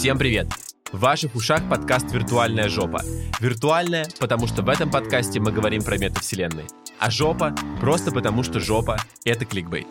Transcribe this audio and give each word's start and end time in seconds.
Всем 0.00 0.16
привет! 0.16 0.46
В 0.92 1.00
ваших 1.00 1.34
ушах 1.34 1.68
подкаст 1.68 2.10
«Виртуальная 2.10 2.70
жопа». 2.70 3.02
Виртуальная, 3.38 4.06
потому 4.18 4.46
что 4.46 4.62
в 4.62 4.70
этом 4.70 4.90
подкасте 4.90 5.40
мы 5.40 5.52
говорим 5.52 5.82
про 5.82 5.98
метавселенные. 5.98 6.64
А 6.98 7.10
жопа 7.10 7.54
просто 7.82 8.10
потому, 8.10 8.42
что 8.42 8.60
жопа— 8.60 8.96
это 9.26 9.44
кликбейт. 9.44 9.88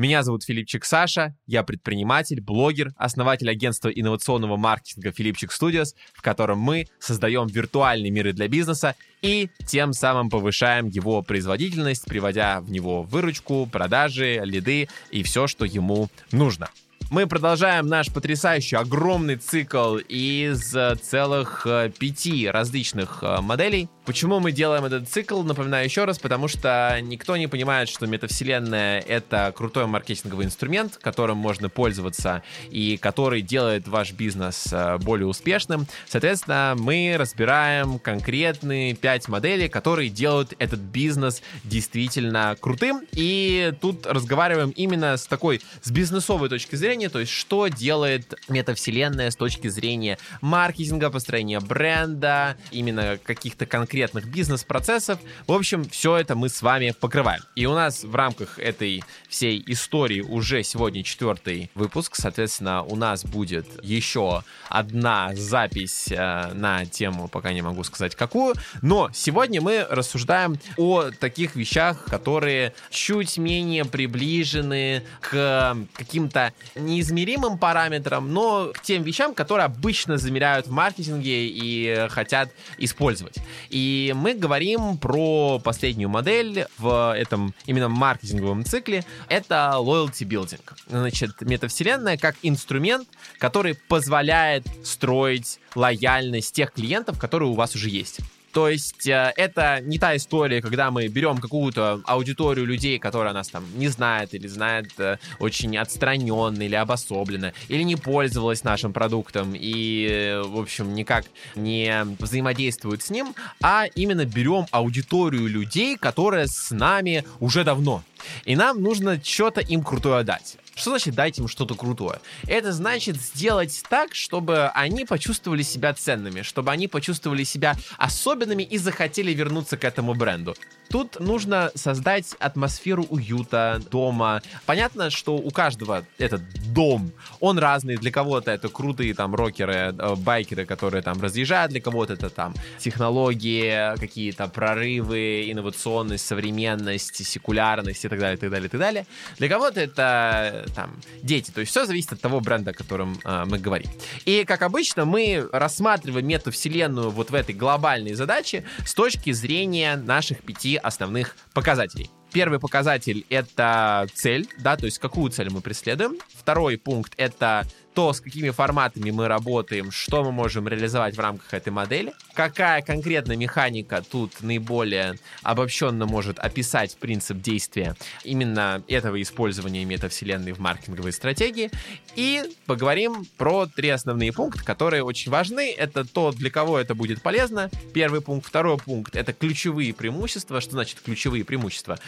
Меня 0.00 0.22
зовут 0.22 0.44
Филипчик 0.44 0.86
Саша, 0.86 1.36
я 1.46 1.62
предприниматель, 1.62 2.40
блогер, 2.40 2.94
основатель 2.96 3.50
агентства 3.50 3.90
инновационного 3.90 4.56
маркетинга 4.56 5.12
Филипчик 5.12 5.52
Studios, 5.52 5.88
в 6.14 6.22
котором 6.22 6.58
мы 6.58 6.86
создаем 6.98 7.48
виртуальные 7.48 8.10
миры 8.10 8.32
для 8.32 8.48
бизнеса 8.48 8.94
и 9.20 9.50
тем 9.66 9.92
самым 9.92 10.30
повышаем 10.30 10.86
его 10.86 11.20
производительность, 11.20 12.06
приводя 12.06 12.62
в 12.62 12.70
него 12.70 13.02
выручку, 13.02 13.68
продажи, 13.70 14.40
лиды 14.42 14.88
и 15.10 15.22
все, 15.22 15.46
что 15.46 15.66
ему 15.66 16.08
нужно. 16.32 16.70
Мы 17.10 17.26
продолжаем 17.26 17.88
наш 17.88 18.06
потрясающий 18.10 18.76
огромный 18.76 19.34
цикл 19.34 19.96
из 19.96 20.74
э, 20.76 20.94
целых 20.94 21.66
э, 21.66 21.90
пяти 21.90 22.48
различных 22.48 23.18
э, 23.22 23.40
моделей. 23.40 23.88
Почему 24.10 24.40
мы 24.40 24.50
делаем 24.50 24.84
этот 24.84 25.08
цикл? 25.08 25.40
Напоминаю 25.44 25.84
еще 25.84 26.04
раз, 26.04 26.18
потому 26.18 26.48
что 26.48 26.98
никто 27.00 27.36
не 27.36 27.46
понимает, 27.46 27.88
что 27.88 28.08
метавселенная— 28.08 28.98
это 29.06 29.52
крутой 29.56 29.86
маркетинговый 29.86 30.46
инструмент, 30.46 30.98
которым 31.00 31.36
можно 31.36 31.68
пользоваться 31.68 32.42
и 32.70 32.96
который 32.96 33.40
делает 33.40 33.86
ваш 33.86 34.10
бизнес 34.10 34.74
более 35.02 35.28
успешным. 35.28 35.86
Соответственно, 36.08 36.74
мы 36.76 37.14
разбираем 37.16 38.00
конкретные 38.00 38.96
пять 38.96 39.28
моделей, 39.28 39.68
которые 39.68 40.10
делают 40.10 40.54
этот 40.58 40.80
бизнес 40.80 41.40
действительно 41.62 42.56
крутым. 42.58 43.02
И 43.12 43.72
тут 43.80 44.08
разговариваем 44.08 44.70
именно 44.70 45.16
с 45.18 45.26
такой, 45.28 45.60
с 45.82 45.90
бизнесовой 45.92 46.48
точки 46.48 46.74
зрения, 46.74 47.10
то 47.10 47.20
есть 47.20 47.30
что 47.30 47.68
делает 47.68 48.34
метавселенная 48.48 49.30
с 49.30 49.36
точки 49.36 49.68
зрения 49.68 50.18
маркетинга, 50.40 51.10
построения 51.10 51.60
бренда, 51.60 52.56
именно 52.72 53.16
каких-то 53.22 53.66
конкретных 53.66 53.99
бизнес-процессов. 54.24 55.18
В 55.46 55.52
общем, 55.52 55.84
все 55.84 56.16
это 56.16 56.34
мы 56.34 56.48
с 56.48 56.62
вами 56.62 56.94
покрываем. 56.98 57.42
И 57.54 57.66
у 57.66 57.74
нас 57.74 58.04
в 58.04 58.14
рамках 58.14 58.58
этой 58.58 59.02
всей 59.28 59.62
истории 59.66 60.20
уже 60.20 60.62
сегодня 60.62 61.02
четвертый 61.02 61.70
выпуск, 61.74 62.16
соответственно, 62.16 62.82
у 62.82 62.96
нас 62.96 63.24
будет 63.24 63.66
еще 63.82 64.42
одна 64.68 65.34
запись 65.34 66.08
э, 66.10 66.52
на 66.54 66.86
тему, 66.86 67.28
пока 67.28 67.52
не 67.52 67.62
могу 67.62 67.84
сказать 67.84 68.14
какую, 68.14 68.54
но 68.82 69.10
сегодня 69.12 69.60
мы 69.60 69.86
рассуждаем 69.88 70.58
о 70.76 71.10
таких 71.10 71.56
вещах, 71.56 72.04
которые 72.04 72.74
чуть 72.90 73.38
менее 73.38 73.84
приближены 73.84 75.02
к 75.20 75.76
каким-то 75.94 76.52
неизмеримым 76.74 77.58
параметрам, 77.58 78.32
но 78.32 78.70
к 78.72 78.80
тем 78.80 79.02
вещам, 79.02 79.34
которые 79.34 79.66
обычно 79.66 80.16
замеряют 80.16 80.66
в 80.66 80.70
маркетинге 80.70 81.48
и 81.48 82.06
хотят 82.10 82.50
использовать. 82.78 83.36
И 83.68 83.89
мы 84.14 84.34
говорим 84.34 84.98
про 84.98 85.58
последнюю 85.58 86.08
модель 86.08 86.66
в 86.78 87.14
этом 87.16 87.54
именно 87.66 87.88
маркетинговом 87.88 88.64
цикле. 88.64 89.04
Это 89.28 89.74
loyalty 89.76 90.26
building. 90.26 90.60
Значит, 90.88 91.40
метавселенная 91.40 92.16
как 92.16 92.36
инструмент, 92.42 93.08
который 93.38 93.74
позволяет 93.88 94.66
строить 94.84 95.58
лояльность 95.74 96.54
тех 96.54 96.72
клиентов, 96.72 97.18
которые 97.18 97.50
у 97.50 97.54
вас 97.54 97.74
уже 97.74 97.88
есть. 97.88 98.20
То 98.52 98.68
есть 98.68 99.06
э, 99.06 99.32
это 99.36 99.80
не 99.80 99.98
та 99.98 100.16
история, 100.16 100.60
когда 100.60 100.90
мы 100.90 101.06
берем 101.08 101.38
какую-то 101.38 102.00
аудиторию 102.04 102.66
людей, 102.66 102.98
которая 102.98 103.32
нас 103.32 103.48
там 103.48 103.64
не 103.76 103.88
знает 103.88 104.34
или 104.34 104.46
знает 104.48 104.90
э, 104.98 105.18
очень 105.38 105.76
отстраненно 105.76 106.62
или 106.62 106.74
обособленно, 106.74 107.52
или 107.68 107.82
не 107.82 107.96
пользовалась 107.96 108.64
нашим 108.64 108.92
продуктом 108.92 109.52
и, 109.54 110.40
в 110.44 110.58
общем, 110.58 110.94
никак 110.94 111.26
не 111.54 112.04
взаимодействует 112.18 113.02
с 113.02 113.10
ним, 113.10 113.34
а 113.62 113.86
именно 113.94 114.24
берем 114.24 114.66
аудиторию 114.70 115.46
людей, 115.46 115.96
которая 115.96 116.46
с 116.46 116.70
нами 116.70 117.24
уже 117.38 117.64
давно. 117.64 118.02
И 118.44 118.56
нам 118.56 118.82
нужно 118.82 119.20
что-то 119.22 119.60
им 119.60 119.82
крутое 119.82 120.24
дать. 120.24 120.56
Что 120.80 120.92
значит 120.92 121.14
дать 121.14 121.38
им 121.38 121.46
что-то 121.46 121.74
крутое? 121.74 122.20
Это 122.46 122.72
значит 122.72 123.16
сделать 123.16 123.82
так, 123.90 124.14
чтобы 124.14 124.68
они 124.68 125.04
почувствовали 125.04 125.62
себя 125.62 125.92
ценными, 125.92 126.40
чтобы 126.40 126.70
они 126.70 126.88
почувствовали 126.88 127.44
себя 127.44 127.76
особенными 127.98 128.62
и 128.62 128.78
захотели 128.78 129.34
вернуться 129.34 129.76
к 129.76 129.84
этому 129.84 130.14
бренду. 130.14 130.56
Тут 130.90 131.20
нужно 131.20 131.70
создать 131.76 132.34
атмосферу 132.40 133.06
уюта, 133.10 133.80
дома. 133.90 134.42
Понятно, 134.66 135.10
что 135.10 135.36
у 135.36 135.50
каждого 135.50 136.04
этот 136.18 136.42
дом, 136.72 137.12
он 137.38 137.60
разный. 137.60 137.96
Для 137.96 138.10
кого-то 138.10 138.50
это 138.50 138.68
крутые 138.68 139.14
там 139.14 139.36
рокеры, 139.36 139.94
э, 139.96 140.14
байкеры, 140.16 140.66
которые 140.66 141.02
там 141.02 141.20
разъезжают, 141.22 141.70
для 141.70 141.80
кого-то 141.80 142.14
это 142.14 142.28
там 142.28 142.54
технологии, 142.78 143.96
какие-то 144.00 144.48
прорывы, 144.48 145.48
инновационность, 145.48 146.26
современность, 146.26 147.24
секулярность 147.24 148.04
и 148.04 148.08
так 148.08 148.18
далее, 148.18 148.36
и 148.36 148.40
так 148.40 148.50
далее, 148.50 148.66
и 148.66 148.70
так 148.70 148.80
далее. 148.80 149.06
Для 149.38 149.48
кого-то 149.48 149.80
это 149.80 150.64
там 150.70 151.00
дети. 151.22 151.50
То 151.50 151.60
есть 151.60 151.70
все 151.70 151.86
зависит 151.86 152.12
от 152.12 152.20
того 152.20 152.40
бренда, 152.40 152.70
о 152.70 152.74
котором 152.74 153.18
э, 153.24 153.44
мы 153.46 153.58
говорим. 153.58 153.90
И 154.24 154.44
как 154.44 154.62
обычно 154.62 155.04
мы 155.04 155.48
рассматриваем 155.52 156.26
метавселенную 156.26 157.10
вот 157.10 157.30
в 157.30 157.34
этой 157.34 157.54
глобальной 157.54 158.14
задаче 158.14 158.64
с 158.84 158.94
точки 158.94 159.32
зрения 159.32 159.96
наших 159.96 160.42
пяти 160.42 160.76
основных 160.76 161.36
показателей. 161.52 162.10
Первый 162.32 162.60
показатель— 162.60 163.26
это 163.28 164.06
цель, 164.14 164.48
да, 164.58 164.76
то 164.76 164.84
есть 164.84 165.00
какую 165.00 165.32
цель 165.32 165.50
мы 165.50 165.60
преследуем. 165.60 166.16
Второй 166.32 166.78
пункт— 166.78 167.12
это 167.16 167.66
то, 167.94 168.12
с 168.12 168.20
какими 168.20 168.50
форматами 168.50 169.10
мы 169.10 169.28
работаем, 169.28 169.90
что 169.90 170.22
мы 170.24 170.32
можем 170.32 170.68
реализовать 170.68 171.16
в 171.16 171.20
рамках 171.20 171.52
этой 171.54 171.70
модели, 171.70 172.12
какая 172.34 172.82
конкретно 172.82 173.36
механика 173.36 174.02
тут 174.02 174.40
наиболее 174.42 175.18
обобщенно 175.42 176.06
может 176.06 176.38
описать 176.38 176.96
принцип 176.96 177.38
действия 177.38 177.96
именно 178.24 178.82
этого 178.88 179.20
использования 179.20 179.84
метавселенной 179.84 180.52
в 180.52 180.60
маркетинговой 180.60 181.12
стратегии, 181.12 181.70
и 182.16 182.42
поговорим 182.66 183.26
про 183.36 183.66
три 183.66 183.88
основные 183.88 184.32
пункта, 184.32 184.64
которые 184.64 185.02
очень 185.02 185.30
важны. 185.30 185.72
Это 185.72 186.04
то, 186.04 186.32
для 186.32 186.50
кого 186.50 186.78
это 186.78 186.94
будет 186.94 187.22
полезно. 187.22 187.70
Первый 187.92 188.20
пункт. 188.20 188.46
Второй 188.46 188.78
пункт— 188.78 189.16
это 189.16 189.32
ключевые 189.32 189.92
преимущества. 189.94 190.60
Что 190.60 190.72
значит 190.72 191.00
ключевые 191.00 191.44
преимущества? 191.44 191.98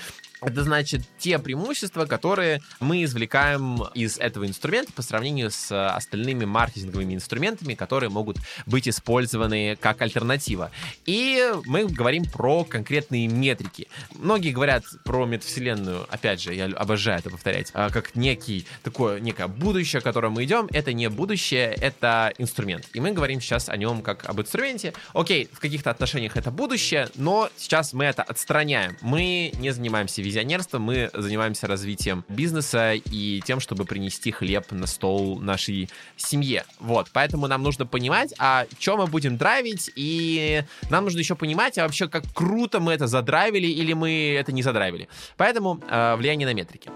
Это 0.42 0.64
значит 0.64 1.02
те 1.18 1.38
преимущества, 1.38 2.04
которые 2.04 2.62
мы 2.80 3.04
извлекаем 3.04 3.84
из 3.94 4.18
этого 4.18 4.46
инструмента 4.46 4.92
по 4.92 5.02
сравнению 5.02 5.52
с 5.52 5.70
остальными 5.94 6.44
маркетинговыми 6.44 7.14
инструментами, 7.14 7.74
которые 7.74 8.10
могут 8.10 8.38
быть 8.66 8.88
использованы 8.88 9.76
как 9.80 10.02
альтернатива. 10.02 10.72
И 11.06 11.52
мы 11.66 11.86
говорим 11.86 12.24
про 12.24 12.64
конкретные 12.64 13.28
метрики. 13.28 13.86
Многие 14.14 14.50
говорят 14.50 14.84
про 15.04 15.26
метавселенную, 15.26 16.06
опять 16.10 16.42
же, 16.42 16.54
я 16.54 16.66
обожаю 16.66 17.20
это 17.20 17.30
повторять, 17.30 17.70
а, 17.74 17.90
как 17.90 18.16
некий 18.16 18.66
такое 18.82 19.20
некое 19.20 19.46
будущее, 19.46 20.00
к 20.00 20.04
которому 20.04 20.36
мы 20.36 20.44
идем. 20.44 20.66
Это 20.72 20.92
не 20.92 21.08
будущее, 21.08 21.72
это 21.80 22.32
инструмент. 22.38 22.88
И 22.94 23.00
мы 23.00 23.12
говорим 23.12 23.40
сейчас 23.40 23.68
о 23.68 23.76
нем 23.76 24.02
как 24.02 24.28
об 24.28 24.40
инструменте. 24.40 24.92
Окей, 25.12 25.48
в 25.52 25.60
каких-то 25.60 25.90
отношениях 25.90 26.36
это 26.36 26.50
будущее, 26.50 27.08
но 27.14 27.48
сейчас 27.56 27.92
мы 27.92 28.06
это 28.06 28.24
отстраняем. 28.24 28.96
Мы 29.02 29.52
не 29.58 29.70
занимаемся 29.70 30.20
визионерством, 30.32 30.82
мы 30.82 31.10
занимаемся 31.12 31.66
развитием 31.66 32.24
бизнеса 32.28 32.94
и 32.94 33.42
тем, 33.44 33.60
чтобы 33.60 33.84
принести 33.84 34.30
хлеб 34.30 34.72
на 34.72 34.86
стол 34.86 35.38
нашей 35.38 35.90
семье. 36.16 36.64
Вот, 36.80 37.10
поэтому 37.12 37.46
нам 37.48 37.62
нужно 37.62 37.84
понимать, 37.84 38.32
а 38.38 38.66
что 38.78 38.96
мы 38.96 39.06
будем 39.06 39.36
драйвить, 39.36 39.90
и 39.94 40.64
нам 40.88 41.04
нужно 41.04 41.18
еще 41.18 41.34
понимать, 41.34 41.76
а 41.76 41.82
вообще 41.82 42.08
как 42.08 42.24
круто 42.32 42.80
мы 42.80 42.94
это 42.94 43.06
задрайвили 43.06 43.66
или 43.66 43.92
мы 43.92 44.34
это 44.38 44.52
не 44.52 44.62
задрайвили. 44.62 45.08
Поэтому 45.36 45.80
э, 45.86 46.16
влияние 46.16 46.48
на 46.48 46.54
метрики. 46.54 46.90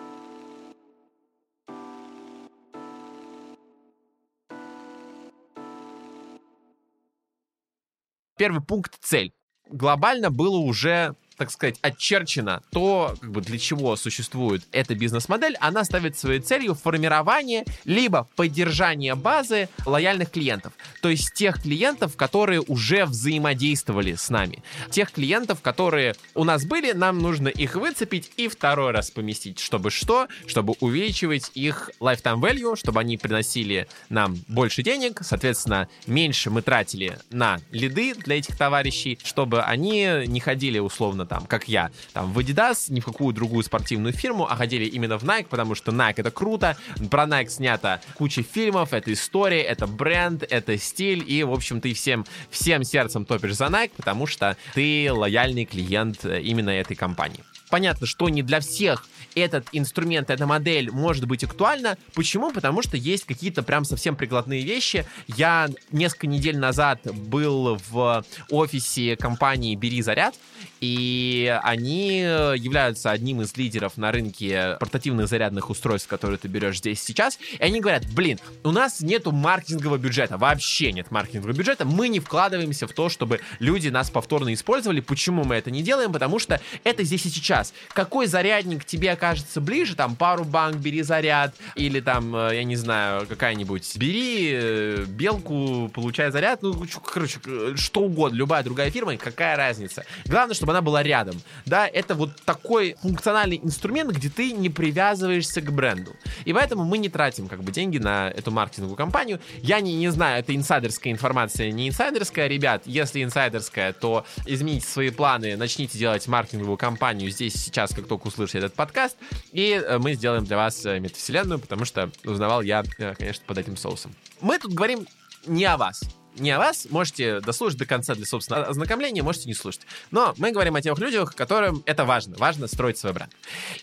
Первый 8.38 8.62
пункт— 8.62 8.94
цель. 9.00 9.32
Глобально 9.68 10.30
было 10.30 10.56
уже 10.56 11.16
так 11.36 11.50
сказать, 11.50 11.76
очерчено 11.82 12.62
то, 12.70 13.14
как 13.20 13.30
бы 13.30 13.40
для 13.40 13.58
чего 13.58 13.96
существует 13.96 14.66
эта 14.72 14.94
бизнес-модель, 14.94 15.56
она 15.60 15.84
ставит 15.84 16.18
своей 16.18 16.40
целью 16.40 16.74
формирование 16.74 17.64
либо 17.84 18.28
поддержание 18.36 19.14
базы 19.14 19.68
лояльных 19.84 20.30
клиентов. 20.30 20.72
То 21.02 21.08
есть 21.08 21.32
тех 21.34 21.62
клиентов, 21.62 22.16
которые 22.16 22.60
уже 22.60 23.04
взаимодействовали 23.04 24.14
с 24.14 24.30
нами. 24.30 24.62
Тех 24.90 25.12
клиентов, 25.12 25.60
которые 25.60 26.14
у 26.34 26.44
нас 26.44 26.64
были, 26.64 26.92
нам 26.92 27.18
нужно 27.18 27.48
их 27.48 27.74
выцепить 27.74 28.30
и 28.36 28.48
второй 28.48 28.92
раз 28.92 29.10
поместить. 29.10 29.58
Чтобы 29.58 29.90
что? 29.90 30.28
Чтобы 30.46 30.74
увеличивать 30.80 31.50
их 31.54 31.90
lifetime 32.00 32.40
value, 32.40 32.76
чтобы 32.76 33.00
они 33.00 33.18
приносили 33.18 33.88
нам 34.08 34.36
больше 34.48 34.82
денег, 34.82 35.20
соответственно, 35.22 35.88
меньше 36.06 36.50
мы 36.50 36.62
тратили 36.62 37.18
на 37.30 37.60
лиды 37.70 38.14
для 38.14 38.38
этих 38.38 38.56
товарищей, 38.56 39.18
чтобы 39.22 39.62
они 39.62 40.08
не 40.26 40.40
ходили 40.40 40.78
условно 40.78 41.25
там, 41.26 41.46
как 41.46 41.68
я, 41.68 41.90
там 42.12 42.32
в 42.32 42.38
Adidas, 42.38 42.86
ни 42.92 43.00
в 43.00 43.04
какую 43.04 43.34
другую 43.34 43.62
спортивную 43.64 44.12
фирму, 44.12 44.46
а 44.46 44.56
ходили 44.56 44.84
именно 44.84 45.18
в 45.18 45.24
Nike, 45.24 45.46
потому 45.48 45.74
что 45.74 45.92
Nike 45.92 46.14
это 46.18 46.30
круто, 46.30 46.76
про 47.10 47.24
Nike 47.24 47.48
снято 47.48 48.00
куча 48.14 48.42
фильмов, 48.42 48.92
это 48.92 49.12
история, 49.12 49.62
это 49.62 49.86
бренд, 49.86 50.44
это 50.48 50.78
стиль, 50.78 51.24
и, 51.26 51.42
в 51.44 51.52
общем, 51.52 51.80
ты 51.80 51.92
всем, 51.94 52.24
всем 52.50 52.84
сердцем 52.84 53.24
топишь 53.24 53.54
за 53.54 53.66
Nike, 53.66 53.92
потому 53.96 54.26
что 54.26 54.56
ты 54.74 55.12
лояльный 55.12 55.64
клиент 55.64 56.24
э, 56.24 56.40
именно 56.40 56.70
этой 56.70 56.96
компании. 56.96 57.44
Понятно, 57.68 58.06
что 58.06 58.28
не 58.28 58.42
для 58.42 58.60
всех 58.60 59.06
этот 59.36 59.68
инструмент, 59.72 60.30
эта 60.30 60.46
модель 60.46 60.90
может 60.90 61.26
быть 61.26 61.44
актуальна. 61.44 61.98
Почему? 62.14 62.50
Потому 62.50 62.82
что 62.82 62.96
есть 62.96 63.24
какие-то 63.24 63.62
прям 63.62 63.84
совсем 63.84 64.16
прикладные 64.16 64.62
вещи. 64.62 65.06
Я 65.28 65.68
несколько 65.92 66.26
недель 66.26 66.58
назад 66.58 67.00
был 67.12 67.78
в 67.88 68.24
офисе 68.50 69.16
компании 69.16 69.76
«Бери 69.76 70.00
заряд», 70.00 70.34
и 70.80 71.58
они 71.62 72.18
являются 72.18 73.10
одним 73.10 73.42
из 73.42 73.56
лидеров 73.56 73.96
на 73.96 74.10
рынке 74.10 74.76
портативных 74.80 75.28
зарядных 75.28 75.68
устройств, 75.70 76.08
которые 76.08 76.38
ты 76.38 76.48
берешь 76.48 76.78
здесь 76.78 77.02
сейчас. 77.02 77.38
И 77.52 77.62
они 77.62 77.80
говорят, 77.80 78.06
блин, 78.14 78.38
у 78.64 78.70
нас 78.70 79.00
нету 79.00 79.32
маркетингового 79.32 79.98
бюджета, 79.98 80.38
вообще 80.38 80.92
нет 80.92 81.10
маркетингового 81.10 81.54
бюджета, 81.54 81.84
мы 81.84 82.08
не 82.08 82.20
вкладываемся 82.20 82.86
в 82.86 82.92
то, 82.92 83.10
чтобы 83.10 83.40
люди 83.58 83.88
нас 83.88 84.10
повторно 84.10 84.52
использовали. 84.54 85.00
Почему 85.00 85.44
мы 85.44 85.56
это 85.56 85.70
не 85.70 85.82
делаем? 85.82 86.12
Потому 86.12 86.38
что 86.38 86.60
это 86.84 87.04
здесь 87.04 87.26
и 87.26 87.30
сейчас. 87.30 87.74
Какой 87.92 88.26
зарядник 88.26 88.84
тебе 88.84 89.12
окажется 89.26 89.60
ближе? 89.60 89.96
Там 89.96 90.16
пару 90.16 90.44
банк 90.44 90.76
бери 90.76 91.02
заряд, 91.02 91.54
или 91.74 92.00
там, 92.00 92.34
э, 92.34 92.56
я 92.56 92.64
не 92.64 92.76
знаю, 92.76 93.26
какая-нибудь 93.26 93.96
бери 93.96 94.50
э, 94.52 95.04
белку, 95.08 95.90
получай 95.92 96.30
заряд, 96.30 96.62
ну, 96.62 96.86
короче, 97.04 97.38
что 97.76 98.00
угодно, 98.00 98.36
любая 98.36 98.62
другая 98.62 98.90
фирма, 98.90 99.16
какая 99.16 99.56
разница. 99.56 100.04
Главное, 100.26 100.54
чтобы 100.54 100.72
она 100.72 100.82
была 100.82 101.02
рядом. 101.02 101.40
Да, 101.64 101.86
это 101.86 102.14
вот 102.14 102.30
такой 102.44 102.96
функциональный 103.02 103.60
инструмент, 103.62 104.10
где 104.10 104.28
ты 104.28 104.52
не 104.52 104.70
привязываешься 104.70 105.60
к 105.60 105.72
бренду. 105.72 106.14
И 106.44 106.52
поэтому 106.52 106.84
мы 106.84 106.98
не 106.98 107.08
тратим 107.08 107.48
как 107.48 107.62
бы 107.62 107.72
деньги 107.72 107.98
на 107.98 108.30
эту 108.30 108.50
маркетинговую 108.50 108.96
кампанию. 108.96 109.40
Я 109.58 109.80
не, 109.80 109.94
не 109.94 110.08
знаю, 110.10 110.40
это 110.40 110.54
инсайдерская 110.54 111.12
информация, 111.12 111.70
не 111.70 111.88
инсайдерская. 111.88 112.46
Ребят, 112.46 112.82
если 112.86 113.22
инсайдерская, 113.22 113.92
то 113.92 114.24
измените 114.46 114.86
свои 114.86 115.10
планы, 115.10 115.56
начните 115.56 115.98
делать 115.98 116.26
маркетинговую 116.28 116.76
кампанию 116.76 117.30
здесь 117.30 117.54
сейчас, 117.54 117.94
как 117.94 118.06
только 118.06 118.28
услышите 118.28 118.58
этот 118.58 118.74
подкаст, 118.74 119.15
и 119.52 119.72
э, 119.72 119.98
мы 119.98 120.14
сделаем 120.14 120.44
для 120.44 120.56
вас 120.56 120.84
э, 120.86 120.98
метавселенную, 121.00 121.58
потому 121.58 121.84
что 121.84 122.10
узнавал 122.24 122.62
я, 122.62 122.84
э, 122.98 123.14
конечно, 123.14 123.44
под 123.46 123.58
этим 123.58 123.76
соусом. 123.76 124.14
Мы 124.40 124.58
тут 124.58 124.72
говорим 124.72 125.06
не 125.46 125.64
о 125.64 125.76
вас 125.76 126.02
не 126.38 126.50
о 126.50 126.58
вас, 126.58 126.86
можете 126.90 127.40
дослушать 127.40 127.78
до 127.78 127.86
конца 127.86 128.14
для 128.14 128.26
собственного 128.26 128.66
ознакомления, 128.66 129.22
можете 129.22 129.48
не 129.48 129.54
слушать. 129.54 129.82
Но 130.10 130.34
мы 130.38 130.52
говорим 130.52 130.76
о 130.76 130.82
тех 130.82 130.98
людях, 130.98 131.34
которым 131.34 131.82
это 131.86 132.04
важно. 132.04 132.36
Важно 132.38 132.66
строить 132.66 132.98
свой 132.98 133.12
бренд. 133.12 133.32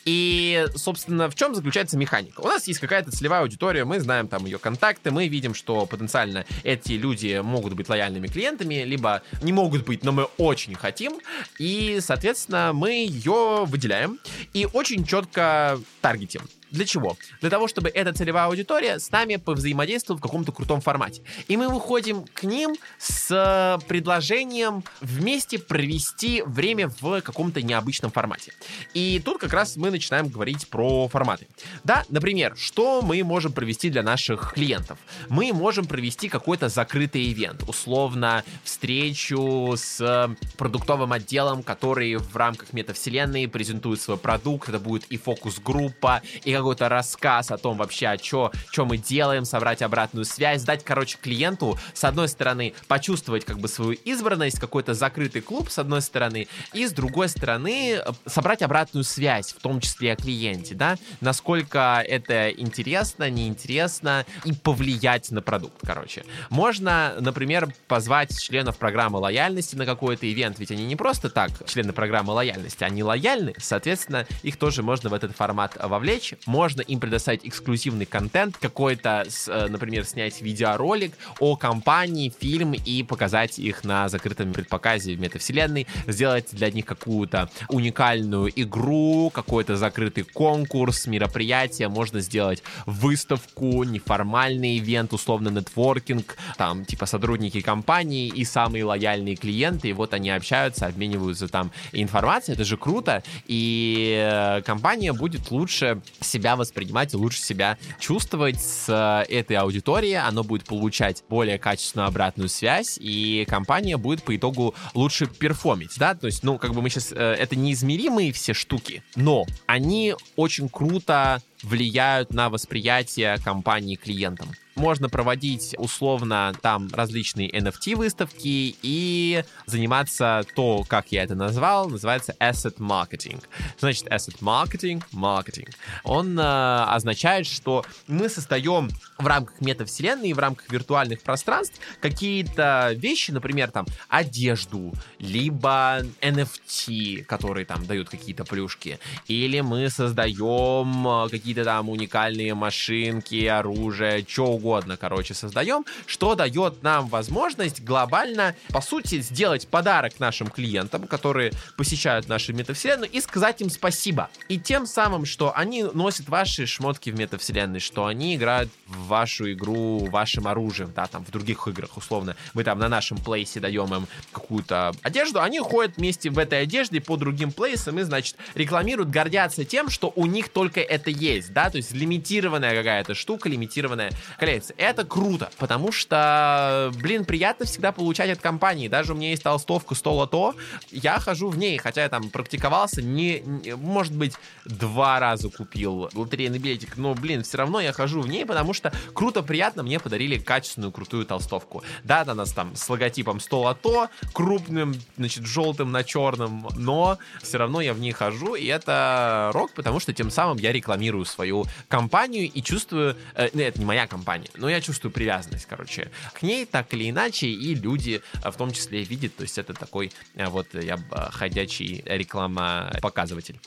И, 0.06 0.66
собственно, 0.76 1.30
в 1.30 1.36
чем 1.36 1.56
заключается 1.56 1.98
механика? 1.98 2.42
У 2.42 2.48
нас 2.48 2.68
есть 2.68 2.80
какая-то 2.80 3.12
целевая 3.12 3.42
аудитория, 3.42 3.86
мы 3.86 4.00
знаем 4.00 4.28
там 4.28 4.46
ее 4.46 4.60
контакты, 4.60 5.12
мы 5.12 5.28
видим, 5.28 5.54
что 5.54 5.86
потенциально 5.86 6.46
эти 6.64 6.94
люди 6.94 7.40
могут 7.44 7.74
быть 7.74 7.90
лояльными 7.90 8.28
клиентами, 8.28 8.84
либо 8.84 9.22
не 9.42 9.54
могут 9.54 9.86
быть, 9.86 10.04
но 10.04 10.12
мы 10.12 10.24
очень 10.38 10.76
хотим. 10.76 11.20
И, 11.60 12.00
соответственно, 12.02 12.72
мы 12.74 12.92
ее 12.92 13.66
выделяем 13.66 14.20
и 14.54 14.68
очень 14.72 15.06
четко 15.06 15.80
таргетим. 16.02 16.42
Для 16.74 16.86
чего? 16.86 17.16
Для 17.40 17.52
того, 17.52 17.68
чтобы 17.68 17.90
эта 17.90 18.14
целевая 18.14 18.48
аудитория 18.48 18.98
с 18.98 19.12
нами 19.12 19.36
повзаимодействовала 19.36 20.18
в 20.18 20.22
каком-то 20.22 20.52
крутом 20.52 20.82
формате. 20.82 21.22
И 21.48 21.56
мы 21.56 21.70
выходим 21.70 22.26
к 22.34 22.44
ним 22.44 22.76
с 22.98 23.80
предложением 23.88 24.84
вместе 25.00 25.60
провести 25.60 26.42
время 26.42 26.92
в 27.00 27.22
каком-то 27.22 27.62
необычном 27.62 28.12
формате. 28.12 28.54
И 28.96 29.22
тут 29.24 29.40
как 29.40 29.54
раз 29.54 29.78
мы 29.78 29.92
начинаем 29.92 30.30
говорить 30.30 30.68
про 30.68 31.08
форматы. 31.08 31.48
Да, 31.84 32.06
например, 32.10 32.56
что 32.58 33.04
мы 33.04 33.24
можем 33.24 33.54
провести 33.54 33.92
для 33.92 34.02
наших 34.02 34.54
клиентов? 34.54 34.98
Мы 35.30 35.54
можем 35.54 35.86
провести 35.86 36.28
какой-то 36.28 36.70
закрытый 36.70 37.32
ивент, 37.32 37.62
условно 37.70 38.44
встречу 38.64 39.76
с 39.78 40.36
продуктовым 40.58 41.14
отделом, 41.14 41.62
который 41.62 42.16
в 42.16 42.36
рамках 42.36 42.74
метавселенной 42.74 43.48
презентует 43.48 44.02
свой 44.02 44.18
продукт, 44.18 44.70
это 44.70 44.80
будет 44.80 45.06
и 45.12 45.18
фокус-группа, 45.18 46.24
и 46.44 46.63
какой-то 46.64 46.88
рассказ 46.88 47.52
о 47.52 47.58
том 47.58 47.76
вообще, 47.76 48.08
о 48.08 48.18
чё, 48.18 48.50
чё 48.72 48.86
мы 48.86 48.98
делаем, 48.98 49.44
собрать 49.44 49.82
обратную 49.82 50.24
связь, 50.24 50.64
дать, 50.64 50.86
короче, 50.86 51.18
клиенту, 51.22 51.78
с 51.94 52.06
одной 52.06 52.30
стороны, 52.30 52.74
почувствовать 52.88 53.44
как 53.44 53.60
бы 53.60 53.68
свою 53.68 53.92
избранность, 53.92 54.60
какой-то 54.60 54.94
закрытый 54.94 55.42
клуб, 55.42 55.70
с 55.70 55.78
одной 55.78 56.02
стороны, 56.02 56.48
и 56.72 56.88
с 56.88 56.94
другой 56.94 57.28
стороны, 57.28 58.00
собрать 58.26 58.62
обратную 58.62 59.04
связь, 59.04 59.52
в 59.52 59.60
том 59.60 59.82
числе 59.82 60.14
о 60.14 60.16
клиенте, 60.16 60.74
да, 60.74 60.96
насколько 61.20 62.02
это 62.08 62.50
интересно, 62.50 63.30
неинтересно, 63.30 64.26
и 64.46 64.54
повлиять 64.54 65.32
на 65.32 65.42
продукт, 65.42 65.86
короче. 65.86 66.24
Можно, 66.50 67.16
например, 67.20 67.74
позвать 67.90 68.40
членов 68.40 68.78
программы 68.78 69.20
лояльности 69.20 69.76
на 69.76 69.86
какой-то 69.86 70.32
ивент, 70.32 70.60
ведь 70.60 70.72
они 70.72 70.86
не 70.86 70.96
просто 70.96 71.30
так 71.30 71.52
члены 71.68 71.92
программы 71.92 72.32
лояльности, 72.32 72.86
они 72.86 73.04
лояльны, 73.04 73.54
соответственно, 73.58 74.26
их 74.44 74.56
тоже 74.56 74.82
можно 74.82 75.10
в 75.10 75.14
этот 75.14 75.36
формат 75.36 75.78
вовлечь, 75.82 76.36
можно 76.54 76.82
им 76.82 77.00
предоставить 77.00 77.48
эксклюзивный 77.48 78.06
контент, 78.06 78.58
какой-то, 78.58 79.26
э, 79.48 79.68
например, 79.70 80.06
снять 80.06 80.40
видеоролик 80.40 81.14
о 81.40 81.56
компании, 81.56 82.32
фильм 82.40 82.74
и 82.74 83.02
показать 83.02 83.58
их 83.58 83.84
на 83.84 84.08
закрытом 84.08 84.54
предпоказе 84.54 85.16
в 85.16 85.20
метавселенной, 85.20 85.88
сделать 86.06 86.50
для 86.52 86.70
них 86.70 86.86
какую-то 86.86 87.50
уникальную 87.70 88.52
игру, 88.56 89.32
какой-то 89.34 89.78
закрытый 89.78 90.26
конкурс, 90.26 91.08
мероприятие, 91.08 91.88
можно 91.88 92.20
сделать 92.20 92.62
выставку, 92.86 93.84
неформальный 93.84 94.78
ивент, 94.78 95.12
условно 95.12 95.50
нетворкинг, 95.50 96.38
там 96.58 96.86
типа 96.86 97.08
сотрудники 97.08 97.62
компании 97.62 98.28
и 98.28 98.46
самые 98.46 98.84
лояльные 98.84 99.38
клиенты, 99.38 99.90
и 99.90 99.94
вот 99.94 100.14
они 100.14 100.30
общаются, 100.30 100.86
обмениваются 100.86 101.48
там 101.48 101.72
информацией, 101.94 102.54
это 102.54 102.64
же 102.64 102.78
круто, 102.78 103.24
и 103.48 104.24
э, 104.24 104.62
компания 104.62 105.14
будет 105.14 105.50
лучше 105.50 106.00
себя 106.34 106.56
воспринимать 106.56 107.14
и 107.14 107.18
лучше 107.18 107.40
себя 107.40 107.78
чувствовать 108.00 108.60
с 108.60 108.90
э, 108.90 109.32
этой 109.32 109.56
аудиторией, 109.58 110.18
оно 110.18 110.44
будет 110.44 110.66
получать 110.66 111.24
более 111.30 111.60
качественную 111.60 112.08
обратную 112.08 112.50
связь, 112.50 112.98
и 113.00 113.46
компания 113.48 113.98
будет 113.98 114.24
по 114.24 114.36
итогу 114.36 114.74
лучше 114.94 115.28
перформить, 115.28 115.98
да, 115.98 116.16
то 116.16 116.28
есть, 116.28 116.44
ну, 116.44 116.58
как 116.58 116.74
бы 116.74 116.82
мы 116.82 116.90
сейчас, 116.90 117.12
э, 117.12 117.16
это 117.16 117.56
неизмеримые 117.56 118.34
все 118.34 118.54
штуки, 118.54 119.04
но 119.16 119.46
они 119.68 120.16
очень 120.36 120.70
круто 120.70 121.42
влияют 121.62 122.34
на 122.34 122.50
восприятие 122.50 123.38
компании 123.38 123.96
клиентам 123.96 124.50
можно 124.76 125.10
проводить 125.10 125.76
условно 125.78 126.54
там 126.62 126.90
различные 126.92 127.50
NFT-выставки 127.50 128.76
и 128.82 129.44
заниматься 129.66 130.44
то, 130.56 130.84
как 130.88 131.12
я 131.12 131.24
это 131.24 131.36
назвал, 131.36 131.90
называется 131.90 132.36
asset 132.40 132.78
marketing. 132.78 133.44
Значит, 133.80 134.08
asset 134.08 134.40
marketing, 134.40 135.04
маркетинг. 135.12 135.70
Он 136.04 136.38
э, 136.40 136.42
означает, 136.42 137.48
что 137.48 137.86
мы 138.08 138.30
создаем 138.30 138.90
в 139.18 139.28
рамках 139.28 139.62
метавселенной, 139.62 140.34
в 140.34 140.40
рамках 140.40 140.72
виртуальных 140.72 141.22
пространств 141.22 141.80
какие-то 142.00 142.94
вещи, 142.96 143.32
например, 143.32 143.72
там 143.72 143.86
одежду, 144.10 144.94
либо 145.20 146.02
NFT, 146.22 147.24
которые 147.24 147.66
там 147.66 147.86
дают 147.86 148.10
какие-то 148.10 148.44
плюшки, 148.44 149.00
или 149.28 149.62
мы 149.62 149.90
создаем 149.90 151.08
э, 151.08 151.30
какие-то 151.30 151.64
там 151.64 151.90
уникальные 151.90 152.54
машинки, 152.56 153.46
оружие, 153.46 154.26
что 154.28 154.58
угодно, 154.64 154.96
короче, 154.96 155.34
создаем, 155.34 155.86
что 156.06 156.36
дает 156.36 156.84
нам 156.84 157.08
возможность 157.10 157.84
глобально, 157.84 158.56
по 158.70 158.80
сути, 158.80 159.20
сделать 159.20 159.68
подарок 159.68 160.20
нашим 160.20 160.48
клиентам, 160.48 161.06
которые 161.06 161.52
посещают 161.76 162.30
нашу 162.30 162.54
метавселенную, 162.54 163.12
и 163.12 163.20
сказать 163.20 163.62
им 163.62 163.70
спасибо. 163.70 164.30
И 164.48 164.58
тем 164.58 164.86
самым, 164.86 165.26
что 165.26 165.54
они 165.54 165.84
носят 165.84 166.30
ваши 166.30 166.66
шмотки 166.66 167.10
в 167.10 167.20
метавселенной, 167.20 167.82
что 167.82 168.06
они 168.06 168.36
играют 168.36 168.70
в 168.88 169.08
вашу 169.08 169.52
игру 169.52 170.06
вашим 170.06 170.48
оружием, 170.48 170.94
да, 170.96 171.08
там, 171.08 171.26
в 171.26 171.32
других 171.32 171.68
играх, 171.68 171.98
условно, 171.98 172.38
мы 172.54 172.64
там 172.64 172.80
на 172.80 172.88
нашем 172.88 173.18
плейсе 173.18 173.60
даем 173.60 173.94
им 173.94 174.08
какую-то 174.32 174.94
одежду, 175.02 175.42
они 175.42 175.60
ходят 175.60 175.98
вместе 175.98 176.30
в 176.30 176.38
этой 176.38 176.62
одежде 176.62 177.02
по 177.02 177.18
другим 177.18 177.52
плейсам 177.52 178.00
и, 178.00 178.04
значит, 178.04 178.38
рекламируют, 178.56 179.10
гордятся 179.10 179.66
тем, 179.66 179.90
что 179.90 180.14
у 180.16 180.26
них 180.26 180.50
только 180.50 180.80
это 180.80 181.10
есть, 181.10 181.52
да, 181.52 181.70
то 181.70 181.78
есть 181.78 181.92
лимитированная 181.92 182.76
какая-то 182.76 183.14
штука, 183.14 183.50
лимитированная 183.50 184.12
коллекция. 184.40 184.53
Это 184.78 185.06
круто, 185.06 185.50
потому 185.58 185.92
что, 185.92 186.92
блин, 187.02 187.26
приятно 187.26 187.66
всегда 187.66 187.92
получать 187.92 188.30
от 188.30 188.40
компании. 188.40 188.88
Даже 188.88 189.14
у 189.14 189.16
меня 189.16 189.32
есть 189.32 189.44
толстовка 189.44 189.96
100 189.96 190.14
лото, 190.14 190.56
я 190.92 191.20
хожу 191.20 191.50
в 191.50 191.58
ней, 191.58 191.78
хотя 191.78 192.04
я 192.04 192.10
там 192.10 192.30
практиковался, 192.30 193.02
не, 193.02 193.40
не 193.40 193.76
может 193.76 194.14
быть, 194.14 194.34
два 194.66 195.20
раза 195.20 195.50
купил 195.50 196.10
лотерейный 196.14 196.60
билетик, 196.60 196.98
но, 196.98 197.14
блин, 197.14 197.44
все 197.44 197.58
равно 197.58 197.80
я 197.80 197.92
хожу 197.94 198.22
в 198.22 198.28
ней, 198.28 198.46
потому 198.46 198.74
что 198.74 198.94
круто, 199.14 199.44
приятно, 199.44 199.84
мне 199.84 200.00
подарили 200.00 200.38
качественную, 200.38 200.92
крутую 200.92 201.26
толстовку. 201.26 201.84
Да, 202.04 202.22
она 202.22 202.34
нас 202.34 202.52
там 202.52 202.76
с 202.76 202.90
логотипом 202.90 203.40
100 203.40 203.62
лото, 203.62 204.10
крупным, 204.34 204.96
значит, 205.18 205.46
желтым 205.46 205.92
на 205.92 206.04
черном, 206.04 206.68
но 206.76 207.18
все 207.42 207.58
равно 207.58 207.82
я 207.82 207.94
в 207.94 208.00
ней 208.00 208.12
хожу, 208.12 208.56
и 208.56 208.66
это 208.66 209.52
рок, 209.54 209.72
потому 209.74 210.00
что 210.00 210.14
тем 210.14 210.32
самым 210.32 210.58
я 210.58 210.72
рекламирую 210.72 211.26
свою 211.26 211.66
компанию 211.88 212.50
и 212.52 212.62
чувствую, 212.62 213.16
э, 213.36 213.50
нет, 213.54 213.70
это 213.70 213.80
не 213.80 213.86
моя 213.86 214.08
компания, 214.08 214.43
но 214.56 214.70
я 214.70 214.82
чувствую 214.82 215.12
привязанность, 215.12 215.66
короче, 215.66 216.12
к 216.34 216.42
ней 216.42 216.66
так 216.66 216.94
или 216.94 217.10
иначе, 217.10 217.48
и 217.48 217.76
люди 217.76 218.22
э, 218.44 218.52
в 218.52 218.56
том 218.56 218.72
числе 218.72 219.04
видят, 219.04 219.36
то 219.36 219.44
есть 219.44 219.58
это 219.58 219.74
такой 219.74 220.12
э, 220.36 220.48
вот 220.48 220.68
я 220.74 220.98
ходячий 221.32 222.04
реклама 222.06 222.92
показыватель. 223.02 223.60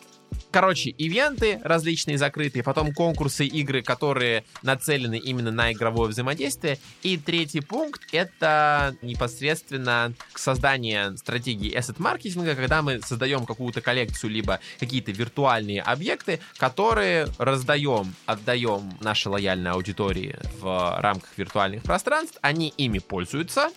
Короче, 0.51 0.91
ивенты 0.91 1.61
различные 1.65 2.17
закрытые, 2.17 2.63
потом 2.63 2.93
конкурсы, 2.95 3.45
игры, 3.45 3.83
которые 3.83 4.45
нацелены 4.63 5.19
именно 5.19 5.51
на 5.51 5.73
игровое 5.73 6.09
взаимодействие. 6.09 6.79
И 7.03 7.19
третий 7.19 7.61
пункт— 7.61 8.03
это 8.13 8.97
непосредственно 9.03 10.15
создание 10.35 11.17
стратегии 11.17 11.77
asset-маркетинга, 11.77 12.55
когда 12.55 12.81
мы 12.81 13.03
создаем 13.03 13.45
какую-то 13.45 13.81
коллекцию, 13.81 14.31
либо 14.31 14.61
какие-то 14.79 15.13
виртуальные 15.13 15.83
объекты, 15.83 16.41
которые 16.57 17.29
раздаем, 17.39 18.15
отдаем 18.25 18.97
нашей 19.01 19.29
лояльной 19.29 19.73
аудитории 19.73 20.37
в 20.59 21.01
рамках 21.01 21.31
виртуальных 21.37 21.83
пространств, 21.83 22.39
они 22.41 22.73
ими 22.77 22.99
пользуются, 22.99 23.71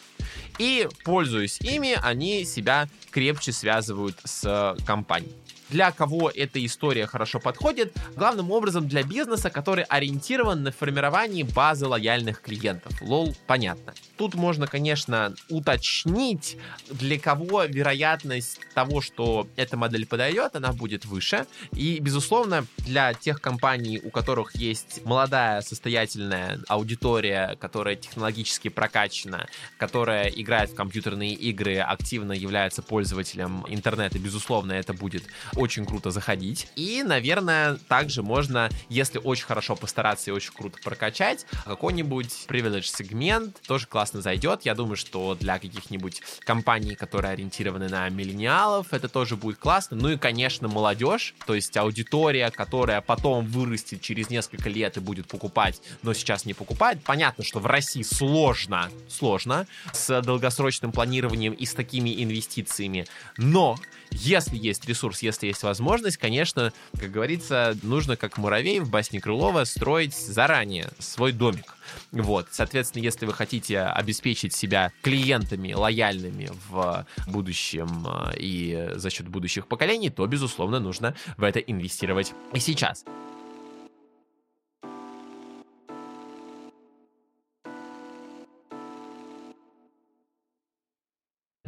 и, 0.57 0.87
пользуясь 1.03 1.59
ими, 1.61 1.97
они 2.01 2.45
себя 2.45 2.87
крепче 3.11 3.51
связывают 3.51 4.17
с 4.23 4.77
компанией 4.85 5.35
для 5.69 5.91
кого 5.91 6.31
эта 6.33 6.63
история 6.65 7.05
хорошо 7.05 7.39
подходит, 7.39 7.95
главным 8.15 8.51
образом 8.51 8.87
для 8.87 9.03
бизнеса, 9.03 9.49
который 9.49 9.83
ориентирован 9.83 10.63
на 10.63 10.71
формирование 10.71 11.43
базы 11.43 11.87
лояльных 11.87 12.41
клиентов. 12.41 13.01
Лол, 13.01 13.35
понятно. 13.47 13.93
Тут 14.17 14.35
можно, 14.35 14.67
конечно, 14.67 15.33
уточнить, 15.49 16.57
для 16.89 17.19
кого 17.19 17.63
вероятность 17.63 18.59
того, 18.73 19.01
что 19.01 19.47
эта 19.55 19.77
модель 19.77 20.05
подойдет, 20.05 20.55
она 20.55 20.73
будет 20.73 21.05
выше. 21.05 21.45
И, 21.73 21.99
безусловно, 21.99 22.65
для 22.79 23.13
тех 23.13 23.41
компаний, 23.41 24.01
у 24.03 24.09
которых 24.09 24.55
есть 24.55 25.05
молодая, 25.05 25.61
состоятельная 25.61 26.59
аудитория, 26.67 27.57
которая 27.59 27.95
технологически 27.95 28.69
прокачана, 28.69 29.47
которая 29.77 30.27
играет 30.27 30.71
в 30.71 30.75
компьютерные 30.75 31.33
игры, 31.33 31.77
активно 31.77 32.33
является 32.33 32.81
пользователем 32.81 33.65
интернета, 33.67 34.19
безусловно, 34.19 34.73
это 34.73 34.93
будет 34.93 35.23
очень 35.59 35.85
круто 35.85 36.09
заходить. 36.09 36.67
И, 36.77 37.03
наверное, 37.03 37.75
также 37.87 38.23
можно, 38.23 38.69
если 38.87 39.19
очень 39.19 39.45
хорошо 39.45 39.75
постараться 39.75 40.31
и 40.31 40.33
очень 40.33 40.53
круто 40.53 40.79
прокачать, 40.81 41.45
какой-нибудь 41.65 42.45
privilege 42.47 42.83
сегмент 42.83 43.61
тоже 43.67 43.85
классно 43.85 44.21
зайдет. 44.21 44.61
Я 44.63 44.73
думаю, 44.73 44.95
что 44.95 45.35
для 45.35 45.59
каких-нибудь 45.59 46.21
компаний, 46.39 46.95
которые 46.95 47.33
ориентированы 47.33 47.89
на 47.89 48.07
миллениалов, 48.09 48.93
это 48.93 49.09
тоже 49.09 49.35
будет 49.35 49.57
классно. 49.57 49.97
Ну 49.97 50.09
и, 50.09 50.17
конечно, 50.17 50.69
молодежь, 50.69 51.35
то 51.45 51.53
есть 51.53 51.75
аудитория, 51.75 52.51
которая 52.51 53.01
потом 53.01 53.45
вырастет 53.45 54.01
через 54.01 54.29
несколько 54.29 54.69
лет 54.69 54.95
и 54.95 55.01
будет 55.01 55.27
покупать, 55.27 55.81
но 56.03 56.13
сейчас 56.13 56.45
не 56.45 56.53
покупает. 56.53 57.03
Понятно, 57.03 57.43
что 57.43 57.59
в 57.59 57.65
России 57.65 58.03
сложно, 58.03 58.89
сложно 59.09 59.67
с 59.91 60.21
долгосрочным 60.21 60.93
планированием 60.93 61.51
и 61.51 61.65
с 61.65 61.73
такими 61.73 62.23
инвестициями, 62.23 63.05
но 63.35 63.77
если 64.11 64.57
есть 64.57 64.85
ресурс, 64.85 65.21
если 65.21 65.48
есть 65.49 65.63
возможность, 65.63 66.17
конечно, 66.17 66.71
как 66.99 67.11
говорится, 67.11 67.77
нужно, 67.83 68.15
как 68.15 68.37
муравей 68.37 68.79
в 68.79 68.89
басне 68.89 69.19
Крылова, 69.19 69.63
строить 69.65 70.15
заранее 70.15 70.89
свой 70.99 71.31
домик. 71.31 71.75
Вот, 72.11 72.47
соответственно, 72.51 73.03
если 73.03 73.25
вы 73.25 73.33
хотите 73.33 73.81
обеспечить 73.81 74.53
себя 74.53 74.91
клиентами 75.01 75.73
лояльными 75.73 76.49
в 76.69 77.05
будущем 77.27 78.07
э, 78.07 78.37
и 78.37 78.89
за 78.95 79.09
счет 79.09 79.27
будущих 79.27 79.67
поколений, 79.67 80.09
то, 80.09 80.25
безусловно, 80.27 80.79
нужно 80.79 81.15
в 81.37 81.43
это 81.43 81.59
инвестировать 81.59 82.33
и 82.53 82.59
сейчас. 82.59 83.05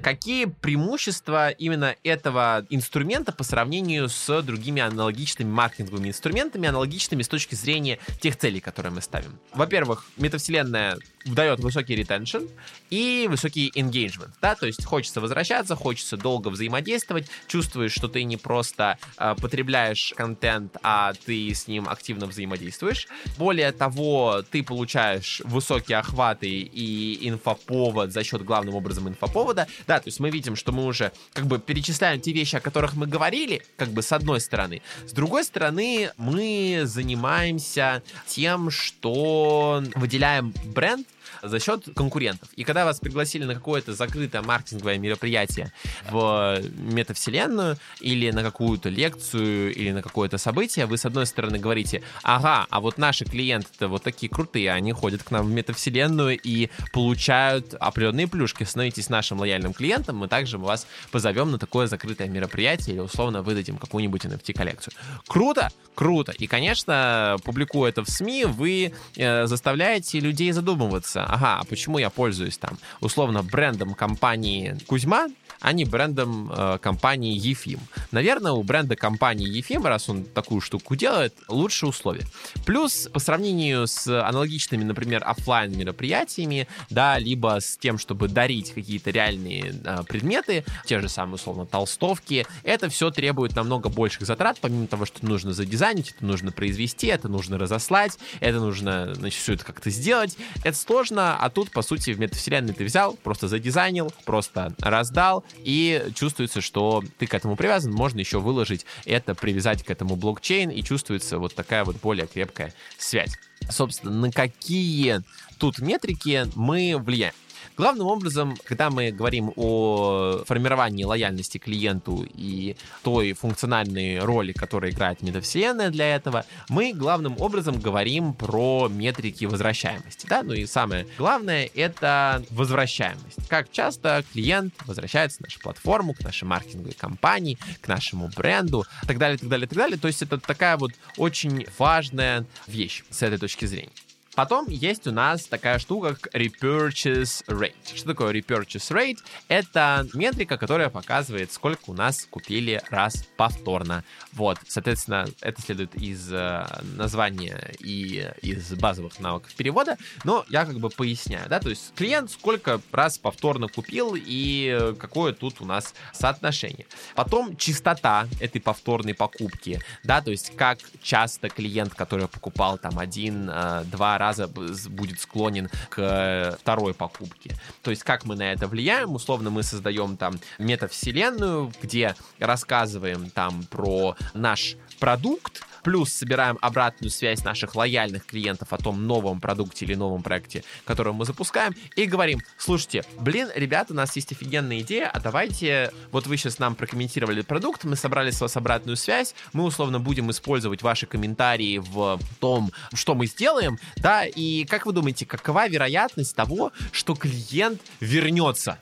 Какие 0.02 0.46
преимущества 0.46 1.50
именно 1.50 1.96
этого 2.04 2.66
инструмента 2.70 3.32
по 3.32 3.44
сравнению 3.44 4.10
с 4.10 4.42
другими 4.42 4.82
аналогичными 4.82 5.50
маркетинговыми 5.50 6.10
инструментами, 6.10 6.68
аналогичными 6.68 7.22
с 7.22 7.28
точки 7.28 7.56
зрения 7.56 8.00
тех 8.20 8.36
целей, 8.36 8.60
которые 8.60 8.92
мы 8.92 9.02
ставим? 9.02 9.40
Во-первых, 9.54 10.06
метавселенная 10.18 10.98
дает 11.26 11.60
высокий 11.60 11.96
ретеншн 11.96 12.46
и 12.90 13.28
высокий 13.30 13.72
engagement, 13.76 14.32
да, 14.42 14.56
то 14.56 14.66
есть 14.66 14.84
хочется 14.84 15.22
возвращаться, 15.22 15.76
хочется 15.76 16.18
долго 16.18 16.50
взаимодействовать, 16.50 17.28
чувствуешь, 17.48 17.94
что 17.94 18.08
ты 18.08 18.24
не 18.24 18.38
просто 18.38 18.98
э, 19.18 19.36
потребляешь 19.40 20.14
контент, 20.16 20.78
а 20.84 21.14
ты 21.26 21.54
с 21.54 21.68
ним 21.68 21.88
активно 21.88 22.26
взаимодействуешь. 22.26 23.08
Более 23.38 23.72
того, 23.72 24.44
ты 24.50 24.64
получаешь 24.64 25.42
высокие 25.46 25.98
охваты 25.98 26.50
и 26.50 27.28
инфоповод 27.30 28.12
за 28.12 28.24
счет 28.24 28.44
главным 28.44 28.76
образом 28.76 29.08
инфоповода, 29.08 29.68
да, 29.88 30.00
то 30.00 30.08
есть 30.08 30.20
мы 30.20 30.30
видим, 30.30 30.56
что 30.56 30.72
мы 30.72 30.86
уже 30.86 31.12
как 31.34 31.46
бы 31.46 31.60
перечисляем 31.60 32.20
те 32.22 32.32
вещи, 32.32 32.56
о 32.56 32.60
которых 32.60 32.94
мы 32.94 33.08
говорили, 33.08 33.64
как 33.78 33.90
бы 33.90 34.02
с 34.02 34.12
одной 34.12 34.42
стороны. 34.42 34.82
С 35.06 35.14
другой 35.14 35.44
стороны, 35.44 36.12
мы 36.18 36.82
занимаемся 36.86 38.04
тем, 38.28 38.70
что 38.72 39.84
выделяем 39.96 40.54
бренд, 40.66 41.08
за 41.42 41.60
счет 41.60 41.88
конкурентов. 41.96 42.50
И 42.56 42.64
когда 42.64 42.86
вас 42.86 43.00
пригласили 43.00 43.44
на 43.44 43.54
какое-то 43.54 43.94
закрытое 43.94 44.42
маркетинговое 44.42 44.98
мероприятие 44.98 45.72
в 46.10 46.62
метавселенную 46.78 47.78
или 48.00 48.32
на 48.32 48.44
какую-то 48.44 48.90
лекцию 48.90 49.74
или 49.74 49.92
на 49.92 50.02
какое-то 50.02 50.38
событие, 50.38 50.86
вы 50.86 50.98
с 50.98 51.06
одной 51.06 51.26
стороны 51.26 51.60
говорите, 51.60 52.02
ага, 52.24 52.68
а 52.70 52.80
вот 52.80 52.98
наши 52.98 53.26
клиенты-то 53.26 53.88
вот 53.88 54.04
такие 54.04 54.30
крутые, 54.30 54.72
они 54.72 54.92
ходят 54.92 55.24
к 55.24 55.32
нам 55.32 55.48
в 55.48 55.52
метавселенную 55.52 56.40
и 56.42 56.70
получают 56.94 57.74
определенные 57.74 58.28
плюшки. 58.28 58.64
Становитесь 58.64 59.10
нашим 59.10 59.40
лояльным 59.40 59.74
клиентом, 59.74 60.18
мы 60.18 60.28
также 60.28 60.58
вас 60.58 60.88
позовем 61.12 61.52
на 61.52 61.58
такое 61.58 61.88
закрытое 61.88 62.28
мероприятие 62.28 62.96
или 62.96 63.02
условно 63.02 63.42
выдадим 63.42 63.78
какую-нибудь 63.78 64.26
NFT-коллекцию. 64.26 64.94
Круто? 65.28 65.70
Круто. 65.96 66.32
И, 66.32 66.48
конечно, 66.48 67.38
публикуя 67.44 67.90
это 67.90 68.04
в 68.04 68.10
СМИ, 68.10 68.46
вы 68.46 68.94
э, 69.18 69.46
заставляете 69.46 70.20
людей 70.20 70.52
задумываться, 70.52 71.26
ага, 71.32 71.60
а 71.62 71.64
почему 71.64 71.98
я 71.98 72.10
пользуюсь 72.10 72.58
там 72.58 72.78
условно 73.00 73.42
брендом 73.44 73.94
компании 73.94 74.78
Кузьма, 74.86 75.28
а 75.62 75.74
не 75.74 75.86
брендом 75.86 76.52
э, 76.52 76.80
компании 76.82 77.38
Ефим. 77.38 77.80
Наверное, 78.12 78.52
у 78.52 78.64
бренда 78.64 78.96
компании 78.96 79.48
Ефим, 79.48 79.86
раз 79.86 80.10
он 80.10 80.24
такую 80.26 80.60
штуку 80.60 80.96
делает, 80.96 81.36
лучше 81.48 81.86
условия. 81.86 82.26
Плюс 82.66 83.08
по 83.14 83.20
сравнению 83.20 83.88
с 83.88 84.08
аналогичными, 84.08 84.84
например, 84.84 85.24
офлайн 85.26 85.78
мероприятиями, 85.78 86.68
да, 86.90 87.20
либо 87.20 87.60
с 87.62 87.78
тем, 87.78 88.00
чтобы 88.00 88.28
дарить 88.28 88.74
какие-то 88.74 89.12
реальные 89.12 89.76
э, 89.84 90.04
предметы, 90.08 90.66
те 90.86 91.00
же 91.00 91.08
самые, 91.08 91.36
условно, 91.36 91.66
толстовки, 91.68 92.48
это 92.64 92.90
все 92.90 93.12
требует 93.12 93.56
намного 93.56 93.90
больших 93.90 94.24
затрат, 94.24 94.58
помимо 94.60 94.88
того, 94.88 95.06
что 95.06 95.24
нужно 95.26 95.54
задизайнить, 95.54 96.16
это 96.18 96.26
нужно 96.26 96.52
произвести, 96.52 97.08
это 97.08 97.30
нужно 97.30 97.60
разослать, 97.60 98.18
это 98.40 98.60
нужно, 98.60 99.14
значит, 99.14 99.40
все 99.40 99.54
это 99.54 99.64
как-то 99.64 99.92
сделать. 99.92 100.38
Это 100.64 100.76
сложно, 100.76 101.21
а 101.22 101.50
тут, 101.50 101.72
по 101.72 101.82
сути, 101.82 102.12
в 102.12 102.20
метавселенной 102.20 102.74
ты 102.74 102.84
взял, 102.84 103.14
просто 103.14 103.48
задизайнил, 103.48 104.12
просто 104.26 104.74
раздал, 104.80 105.44
и 105.58 106.08
чувствуется, 106.16 106.62
что 106.62 107.04
ты 107.18 107.28
к 107.28 107.34
этому 107.34 107.56
привязан, 107.56 107.92
можно 107.94 108.20
еще 108.20 108.40
выложить 108.40 108.86
это, 109.06 109.36
привязать 109.36 109.84
к 109.84 109.90
этому 109.90 110.16
блокчейн, 110.16 110.70
и 110.70 110.84
чувствуется 110.84 111.38
вот 111.38 111.56
такая 111.56 111.84
вот 111.84 111.98
более 112.02 112.28
крепкая 112.28 112.74
связь. 112.98 113.38
собственно, 113.70 114.14
на 114.14 114.32
какие 114.32 115.22
тут 115.58 115.80
метрики 115.80 116.48
мы 116.56 116.98
влияем. 116.98 117.34
Главным 117.82 118.06
образом, 118.06 118.56
когда 118.64 118.92
мы 118.92 119.12
говорим 119.12 119.52
о 119.56 120.44
формировании 120.46 121.04
лояльности 121.04 121.58
клиенту 121.58 122.24
и 122.32 122.76
той 123.02 123.34
функциональной 123.34 124.20
роли, 124.20 124.52
которую 124.52 124.92
играет 124.92 125.24
метавселенная 125.24 125.90
для 125.90 126.16
этого, 126.16 126.46
мы 126.70 126.94
главным 126.94 127.42
образом 127.42 127.80
говорим 127.80 128.36
про 128.36 128.88
метрики 128.88 129.46
возвращаемости. 129.46 130.28
Да? 130.28 130.44
Ну 130.44 130.54
и 130.54 130.68
самое 130.68 131.08
главное— 131.18 131.68
это 131.74 132.46
возвращаемость. 132.52 133.48
Как 133.50 133.72
часто 133.72 134.24
клиент 134.32 134.76
возвращается 134.86 135.40
в 135.40 135.42
нашу 135.42 135.60
платформу, 135.60 136.14
к 136.14 136.20
нашей 136.20 136.44
маркетинговой 136.44 136.94
компании, 136.94 137.58
к 137.82 137.88
нашему 137.88 138.30
бренду, 138.38 138.86
так 139.08 139.18
далее, 139.18 139.40
так 139.40 139.50
далее, 139.50 139.68
так 139.68 139.80
далее. 139.80 139.98
То 139.98 140.08
есть 140.08 140.22
это 140.22 140.38
такая 140.38 140.78
вот 140.78 140.92
очень 141.18 141.66
важная 141.80 142.46
вещь 142.68 143.04
с 143.10 143.24
этой 143.24 143.40
точки 143.40 143.66
зрения. 143.66 143.90
Потом 144.36 144.70
есть 144.70 145.08
у 145.08 145.12
нас 145.12 145.44
такая 145.46 145.78
штука, 145.78 146.16
как 146.16 146.34
repurchase 146.34 147.46
rate. 147.48 147.74
Что 147.94 148.08
такое 148.08 148.34
repurchase 148.34 148.92
rate? 148.92 149.18
Это 149.50 150.08
метрика, 150.14 150.58
которая 150.58 150.90
показывает, 150.90 151.52
сколько 151.52 151.90
у 151.90 151.94
нас 151.94 152.26
купили 152.30 152.82
раз 152.90 153.26
повторно. 153.36 154.06
Вот, 154.32 154.58
соответственно, 154.68 155.28
это 155.42 155.62
следует 155.62 155.96
из 155.96 156.32
э, 156.32 156.66
названия 156.96 157.74
и 157.80 158.32
из 158.42 158.74
базовых 158.76 159.20
навыков 159.20 159.54
перевода, 159.56 159.98
но 160.24 160.46
я 160.50 160.64
как 160.64 160.80
бы 160.80 160.90
поясняю, 160.90 161.50
да, 161.50 161.60
то 161.60 161.70
есть 161.70 161.94
клиент 161.96 162.32
сколько 162.32 162.80
раз 162.92 163.18
повторно 163.18 163.68
купил 163.68 164.16
и 164.16 164.96
какое 164.98 165.34
тут 165.34 165.60
у 165.60 165.66
нас 165.66 165.94
соотношение. 166.14 166.86
Потом 167.16 167.58
частота 167.58 168.28
этой 168.40 168.62
повторной 168.62 169.14
покупки, 169.14 169.82
да, 170.04 170.22
то 170.22 170.32
есть 170.32 170.56
как 170.56 170.80
часто 171.02 171.50
клиент, 171.50 171.94
который 171.94 172.28
покупал 172.30 172.78
там 172.78 172.98
один-два 172.98 174.18
раза 174.18 174.31
будет 174.38 175.20
склонен 175.20 175.70
к 175.90 176.00
э, 176.00 176.56
второй 176.60 176.94
покупке. 176.94 177.56
То 177.82 177.92
есть 177.92 178.04
как 178.04 178.26
мы 178.26 178.36
на 178.36 178.52
это 178.52 178.68
влияем? 178.68 179.16
Условно 179.16 179.50
мы 179.50 179.64
создаем 179.64 180.18
там 180.18 180.40
метавселенную, 180.60 181.72
где 181.82 182.16
рассказываем 182.40 183.30
там 183.30 183.64
про 183.64 184.16
наш 184.34 184.76
продукт, 185.00 185.64
плюс 185.84 186.12
собираем 186.12 186.58
обратную 186.62 187.12
связь 187.12 187.44
наших 187.44 187.76
лояльных 187.76 188.26
клиентов 188.26 188.74
о 188.74 188.78
том 188.78 189.06
новом 189.08 189.40
продукте 189.40 189.86
или 189.86 189.96
новом 189.96 190.24
проекте, 190.24 190.64
который 190.86 191.14
мы 191.14 191.26
запускаем, 191.26 191.76
и 191.96 192.06
говорим, 192.06 192.42
слушайте, 192.58 193.04
блин, 193.20 193.50
ребята, 193.56 193.94
у 193.94 193.96
нас 193.96 194.16
есть 194.16 194.32
офигенная 194.32 194.80
идея, 194.82 195.10
а 195.10 195.20
давайте, 195.20 195.92
вот 196.12 196.28
вы 196.28 196.38
сейчас 196.38 196.60
нам 196.60 196.76
прокомментировали 196.76 197.42
продукт, 197.42 197.84
мы 197.84 197.96
собрали 197.96 198.32
с 198.32 198.42
вас 198.42 198.56
обратную 198.58 198.98
связь, 198.98 199.36
мы 199.54 199.64
условно 199.64 200.00
будем 200.00 200.30
использовать 200.32 200.82
ваши 200.82 201.06
комментарии 201.06 201.80
в 201.80 202.20
том, 202.40 202.72
что 202.94 203.16
мы 203.16 203.26
сделаем, 203.26 203.78
да, 203.98 204.26
и 204.26 204.66
как 204.66 204.86
вы 204.86 204.94
думаете, 204.94 205.26
какова 205.26 205.68
вероятность 205.68 206.36
того, 206.36 206.72
что 206.92 207.16
клиент 207.16 207.82
вернется? 208.00 208.78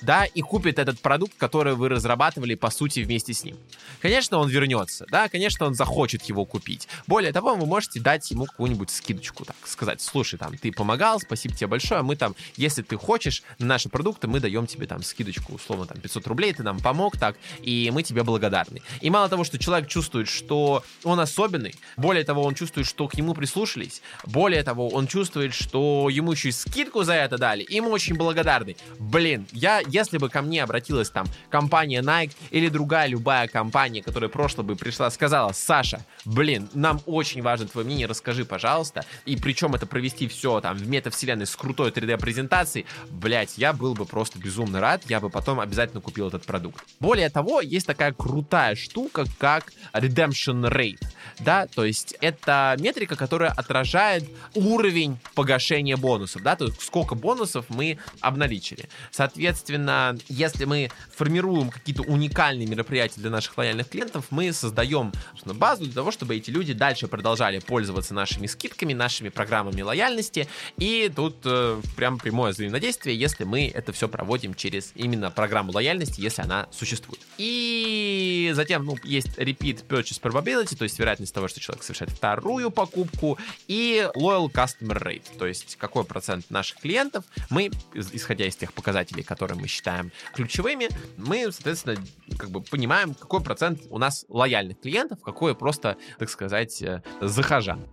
Да, 0.00 0.24
и 0.24 0.40
купит 0.40 0.78
этот 0.78 1.00
продукт, 1.00 1.34
который 1.36 1.74
вы 1.74 1.88
разрабатывали, 1.88 2.54
по 2.54 2.70
сути, 2.70 3.00
вместе 3.00 3.32
с 3.32 3.44
ним. 3.44 3.56
Конечно, 4.00 4.38
он 4.38 4.48
вернется, 4.48 5.06
да, 5.10 5.28
конечно, 5.28 5.66
он 5.66 5.74
захочет 5.74 6.22
его 6.24 6.44
купить. 6.44 6.88
Более 7.06 7.32
того, 7.32 7.54
вы 7.54 7.66
можете 7.66 8.00
дать 8.00 8.30
ему 8.30 8.46
какую-нибудь 8.46 8.90
скидочку, 8.90 9.44
так 9.44 9.56
сказать, 9.64 10.00
слушай, 10.00 10.38
там, 10.38 10.56
ты 10.56 10.72
помогал, 10.72 11.20
спасибо 11.20 11.54
тебе 11.54 11.66
большое, 11.66 12.02
мы 12.02 12.16
там, 12.16 12.34
если 12.56 12.82
ты 12.82 12.96
хочешь 12.96 13.42
на 13.58 13.66
наши 13.66 13.88
продукты, 13.88 14.28
мы 14.28 14.40
даем 14.40 14.66
тебе 14.66 14.86
там 14.86 15.02
скидочку, 15.02 15.54
условно, 15.54 15.86
там, 15.86 16.00
500 16.00 16.26
рублей, 16.26 16.52
ты 16.52 16.62
нам 16.62 16.78
помог, 16.80 17.18
так, 17.18 17.36
и 17.62 17.90
мы 17.92 18.02
тебе 18.02 18.22
благодарны. 18.22 18.82
И 19.00 19.10
мало 19.10 19.28
того, 19.28 19.44
что 19.44 19.58
человек 19.58 19.88
чувствует, 19.88 20.28
что 20.28 20.84
он 21.04 21.20
особенный, 21.20 21.74
более 21.96 22.24
того, 22.24 22.42
он 22.42 22.54
чувствует, 22.54 22.86
что 22.86 23.08
к 23.08 23.14
нему 23.14 23.34
прислушались, 23.34 24.02
более 24.24 24.62
того, 24.62 24.88
он 24.88 25.06
чувствует, 25.06 25.54
что 25.54 26.08
ему 26.10 26.32
еще 26.32 26.48
и 26.48 26.52
скидку 26.52 27.02
за 27.02 27.14
это 27.14 27.38
дали, 27.38 27.62
и 27.62 27.76
ему 27.76 27.90
очень 27.90 28.14
благодарны. 28.14 28.76
Блин, 28.98 29.46
я, 29.52 29.82
если 29.88 30.18
бы 30.18 30.28
ко 30.28 30.42
мне 30.42 30.62
обратилась 30.62 31.10
там 31.10 31.26
компания 31.50 32.02
Nike 32.02 32.32
или 32.50 32.68
другая 32.68 33.08
любая 33.08 33.48
компания, 33.48 34.02
которая 34.02 34.30
прошло 34.30 34.62
бы 34.62 34.76
пришла, 34.76 35.10
сказала, 35.10 35.52
Саша, 35.52 36.04
блин, 36.24 36.68
нам 36.74 37.00
очень 37.06 37.42
важно 37.42 37.66
твое 37.66 37.86
мнение, 37.86 38.06
расскажи, 38.06 38.44
пожалуйста, 38.44 39.04
и 39.24 39.36
причем 39.36 39.74
это 39.74 39.86
провести 39.86 40.28
все 40.28 40.60
там 40.60 40.76
в 40.76 40.88
метавселенной 40.88 41.46
с 41.46 41.56
крутой 41.56 41.90
3D-презентацией, 41.90 42.86
блять, 43.10 43.58
я 43.58 43.72
был 43.72 43.94
бы 43.94 44.04
просто 44.04 44.38
безумно 44.38 44.80
рад, 44.80 45.02
я 45.08 45.20
бы 45.20 45.30
потом 45.30 45.60
обязательно 45.60 46.00
купил 46.00 46.28
этот 46.28 46.44
продукт. 46.44 46.84
Более 47.00 47.30
того, 47.30 47.60
есть 47.60 47.86
такая 47.86 48.12
крутая 48.12 48.74
штука, 48.76 49.24
как 49.38 49.72
redemption 49.92 50.70
rate, 50.70 51.02
да, 51.40 51.66
то 51.66 51.84
есть 51.84 52.14
это 52.20 52.76
метрика, 52.78 53.16
которая 53.16 53.50
отражает 53.50 54.24
уровень 54.54 55.18
погашения 55.34 55.96
бонусов, 55.96 56.42
да, 56.42 56.56
то 56.56 56.66
есть 56.66 56.82
сколько 56.82 57.14
бонусов 57.14 57.66
мы 57.68 57.98
обналичили. 58.20 58.88
Соответственно, 59.10 59.77
Соответственно, 59.78 60.18
если 60.28 60.64
мы 60.64 60.90
формируем 61.14 61.70
какие-то 61.70 62.02
уникальные 62.02 62.66
мероприятия 62.66 63.20
для 63.20 63.30
наших 63.30 63.56
лояльных 63.56 63.88
клиентов, 63.88 64.26
мы 64.30 64.52
создаем 64.52 65.12
базу 65.44 65.84
для 65.84 65.94
того, 65.94 66.10
чтобы 66.10 66.36
эти 66.36 66.50
люди 66.50 66.72
дальше 66.72 67.06
продолжали 67.06 67.60
пользоваться 67.60 68.14
нашими 68.14 68.46
скидками, 68.46 68.92
нашими 68.92 69.28
программами 69.28 69.82
лояльности. 69.82 70.48
И 70.78 71.10
тут 71.14 71.36
э, 71.44 71.80
прям 71.96 72.18
прямое 72.18 72.52
взаимодействие, 72.52 73.18
если 73.18 73.44
мы 73.44 73.68
это 73.68 73.92
все 73.92 74.08
проводим 74.08 74.54
через 74.54 74.92
именно 74.94 75.30
программу 75.30 75.72
лояльности, 75.72 76.20
если 76.20 76.42
она 76.42 76.66
существует. 76.70 77.20
И 77.38 78.50
затем 78.54 78.84
ну, 78.84 78.96
есть 79.04 79.38
repeat 79.38 79.86
purchase 79.86 80.20
probability, 80.20 80.76
то 80.76 80.84
есть 80.84 80.98
вероятность 80.98 81.34
того, 81.34 81.48
что 81.48 81.60
человек 81.60 81.84
совершает 81.84 82.10
вторую 82.10 82.70
покупку, 82.70 83.38
и 83.68 84.08
loyal 84.16 84.50
customer 84.50 85.00
rate, 85.00 85.36
то 85.38 85.46
есть 85.46 85.76
какой 85.76 86.04
процент 86.04 86.50
наших 86.50 86.78
клиентов 86.78 87.24
мы, 87.50 87.70
исходя 87.94 88.46
из 88.46 88.56
тех 88.56 88.72
показателей, 88.72 89.22
которые 89.22 89.58
мы 89.58 89.67
считаем 89.68 90.10
ключевыми, 90.34 90.88
мы, 91.16 91.50
соответственно, 91.52 91.96
как 92.36 92.50
бы 92.50 92.62
понимаем, 92.62 93.14
какой 93.14 93.42
процент 93.42 93.82
у 93.90 93.98
нас 93.98 94.24
лояльных 94.28 94.80
клиентов, 94.80 95.20
какой 95.22 95.54
просто, 95.54 95.96
так 96.18 96.28
сказать, 96.30 96.82
э, 96.82 97.02
захожан. 97.20 97.86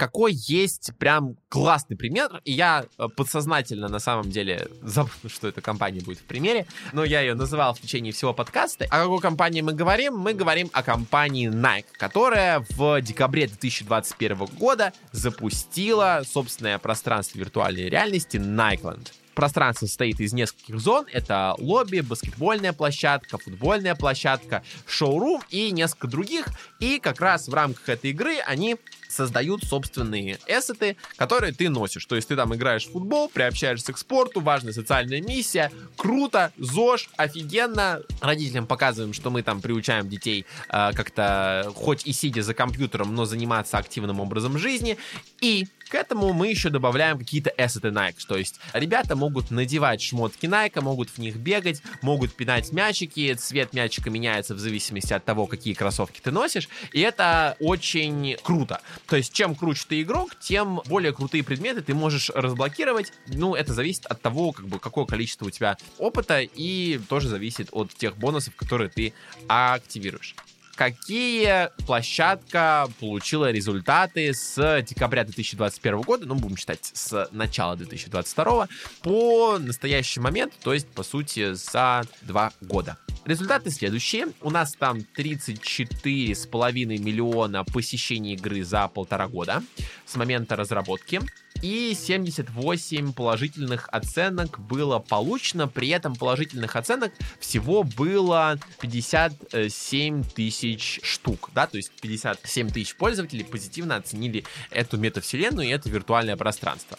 Какой 0.00 0.32
есть 0.32 0.92
прям 0.98 1.36
классный 1.50 1.94
пример, 1.94 2.40
и 2.46 2.52
я 2.52 2.86
э, 2.96 3.08
подсознательно 3.14 3.86
на 3.88 3.98
самом 3.98 4.30
деле 4.30 4.66
забыл, 4.80 5.12
что 5.28 5.46
эта 5.46 5.60
компания 5.60 6.00
будет 6.00 6.20
в 6.20 6.22
примере, 6.22 6.66
но 6.94 7.04
я 7.04 7.20
ее 7.20 7.34
называл 7.34 7.74
в 7.74 7.80
течение 7.82 8.10
всего 8.14 8.32
подкаста. 8.32 8.86
О 8.86 9.02
какой 9.02 9.20
компании 9.20 9.60
мы 9.60 9.74
говорим? 9.74 10.16
Мы 10.16 10.32
говорим 10.32 10.70
о 10.72 10.82
компании 10.82 11.50
Nike, 11.50 11.84
которая 11.92 12.64
в 12.70 13.02
декабре 13.02 13.46
2021 13.46 14.46
года 14.58 14.94
запустила 15.12 16.22
собственное 16.24 16.78
пространство 16.78 17.38
виртуальной 17.38 17.90
реальности 17.90 18.38
Nikeland 18.38 19.12
пространство 19.40 19.86
состоит 19.86 20.20
из 20.20 20.34
нескольких 20.34 20.78
зон. 20.78 21.06
Это 21.10 21.54
лобби, 21.56 22.00
баскетбольная 22.00 22.74
площадка, 22.74 23.38
футбольная 23.38 23.94
площадка, 23.94 24.62
шоурум 24.86 25.40
и 25.48 25.70
несколько 25.70 26.08
других. 26.08 26.46
И 26.78 26.98
как 26.98 27.20
раз 27.20 27.48
в 27.48 27.54
рамках 27.54 27.88
этой 27.88 28.10
игры 28.10 28.36
они 28.46 28.76
создают 29.10 29.64
собственные 29.64 30.38
эссеты, 30.46 30.96
которые 31.16 31.52
ты 31.52 31.68
носишь. 31.68 32.06
То 32.06 32.16
есть 32.16 32.28
ты 32.28 32.36
там 32.36 32.54
играешь 32.54 32.86
в 32.86 32.92
футбол, 32.92 33.28
приобщаешься 33.28 33.92
к 33.92 33.98
спорту, 33.98 34.40
важная 34.40 34.72
социальная 34.72 35.20
миссия, 35.20 35.70
круто, 35.96 36.52
ЗОЖ, 36.58 37.10
офигенно. 37.16 38.02
Родителям 38.20 38.66
показываем, 38.66 39.12
что 39.12 39.30
мы 39.30 39.42
там 39.42 39.60
приучаем 39.60 40.08
детей 40.08 40.46
э, 40.68 40.92
как-то, 40.92 41.70
хоть 41.74 42.06
и 42.06 42.12
сидя 42.12 42.42
за 42.42 42.54
компьютером, 42.54 43.14
но 43.14 43.24
заниматься 43.24 43.78
активным 43.78 44.20
образом 44.20 44.58
жизни. 44.58 44.96
И 45.40 45.66
к 45.90 45.94
этому 45.96 46.32
мы 46.32 46.46
еще 46.46 46.70
добавляем 46.70 47.18
какие-то 47.18 47.52
эссеты 47.56 47.88
Nike. 47.88 48.20
То 48.28 48.36
есть 48.36 48.60
ребята 48.72 49.16
могут 49.16 49.50
надевать 49.50 50.00
шмотки 50.00 50.46
Nike, 50.46 50.80
могут 50.80 51.10
в 51.10 51.18
них 51.18 51.36
бегать, 51.36 51.82
могут 52.00 52.32
пинать 52.32 52.72
мячики, 52.72 53.34
цвет 53.34 53.72
мячика 53.72 54.08
меняется 54.08 54.54
в 54.54 54.60
зависимости 54.60 55.12
от 55.12 55.24
того, 55.24 55.46
какие 55.46 55.74
кроссовки 55.74 56.20
ты 56.20 56.30
носишь. 56.30 56.68
И 56.92 57.00
это 57.00 57.56
очень 57.58 58.36
круто. 58.42 58.80
То 59.06 59.16
есть 59.16 59.32
чем 59.32 59.54
круче 59.54 59.84
ты 59.88 60.02
игрок, 60.02 60.36
тем 60.38 60.80
более 60.86 61.12
крутые 61.12 61.44
предметы 61.44 61.82
ты 61.82 61.94
можешь 61.94 62.30
разблокировать. 62.30 63.12
Ну, 63.28 63.54
это 63.54 63.72
зависит 63.72 64.06
от 64.06 64.20
того, 64.22 64.52
как 64.52 64.66
бы, 64.66 64.78
какое 64.78 65.04
количество 65.04 65.46
у 65.46 65.50
тебя 65.50 65.76
опыта, 65.98 66.40
и 66.40 67.00
тоже 67.08 67.28
зависит 67.28 67.68
от 67.72 67.92
тех 67.94 68.16
бонусов, 68.16 68.54
которые 68.56 68.90
ты 68.90 69.12
активируешь 69.48 70.34
какие 70.80 71.68
площадка 71.84 72.88
получила 73.00 73.50
результаты 73.50 74.32
с 74.32 74.80
декабря 74.80 75.24
2021 75.24 76.00
года, 76.00 76.24
ну, 76.24 76.36
будем 76.36 76.56
считать, 76.56 76.90
с 76.94 77.28
начала 77.32 77.76
2022 77.76 78.66
по 79.02 79.58
настоящий 79.58 80.20
момент, 80.20 80.54
то 80.62 80.72
есть, 80.72 80.88
по 80.88 81.02
сути, 81.02 81.52
за 81.52 82.04
два 82.22 82.54
года. 82.62 82.96
Результаты 83.30 83.70
следующие. 83.70 84.26
У 84.40 84.50
нас 84.50 84.72
там 84.72 84.98
34,5 85.16 86.98
миллиона 86.98 87.62
посещений 87.62 88.34
игры 88.34 88.64
за 88.64 88.88
полтора 88.88 89.28
года 89.28 89.62
с 90.04 90.16
момента 90.16 90.56
разработки. 90.56 91.20
и 91.62 91.94
78 91.94 93.12
положительных 93.12 93.88
оценок 93.92 94.58
было 94.58 94.98
получено. 94.98 95.68
При 95.68 95.90
этом 95.90 96.16
положительных 96.16 96.74
оценок 96.74 97.12
всего 97.38 97.84
было 97.84 98.58
57 98.80 100.24
тысяч 100.24 100.98
штук, 101.04 101.50
да, 101.54 101.68
то 101.68 101.76
есть 101.76 101.92
57 102.00 102.70
тысяч 102.70 102.96
пользователей 102.96 103.44
позитивно 103.44 103.94
оценили 103.94 104.44
эту 104.72 104.98
метавселенную 104.98 105.68
и 105.68 105.70
это 105.70 105.88
виртуальное 105.88 106.36
пространство. 106.36 106.98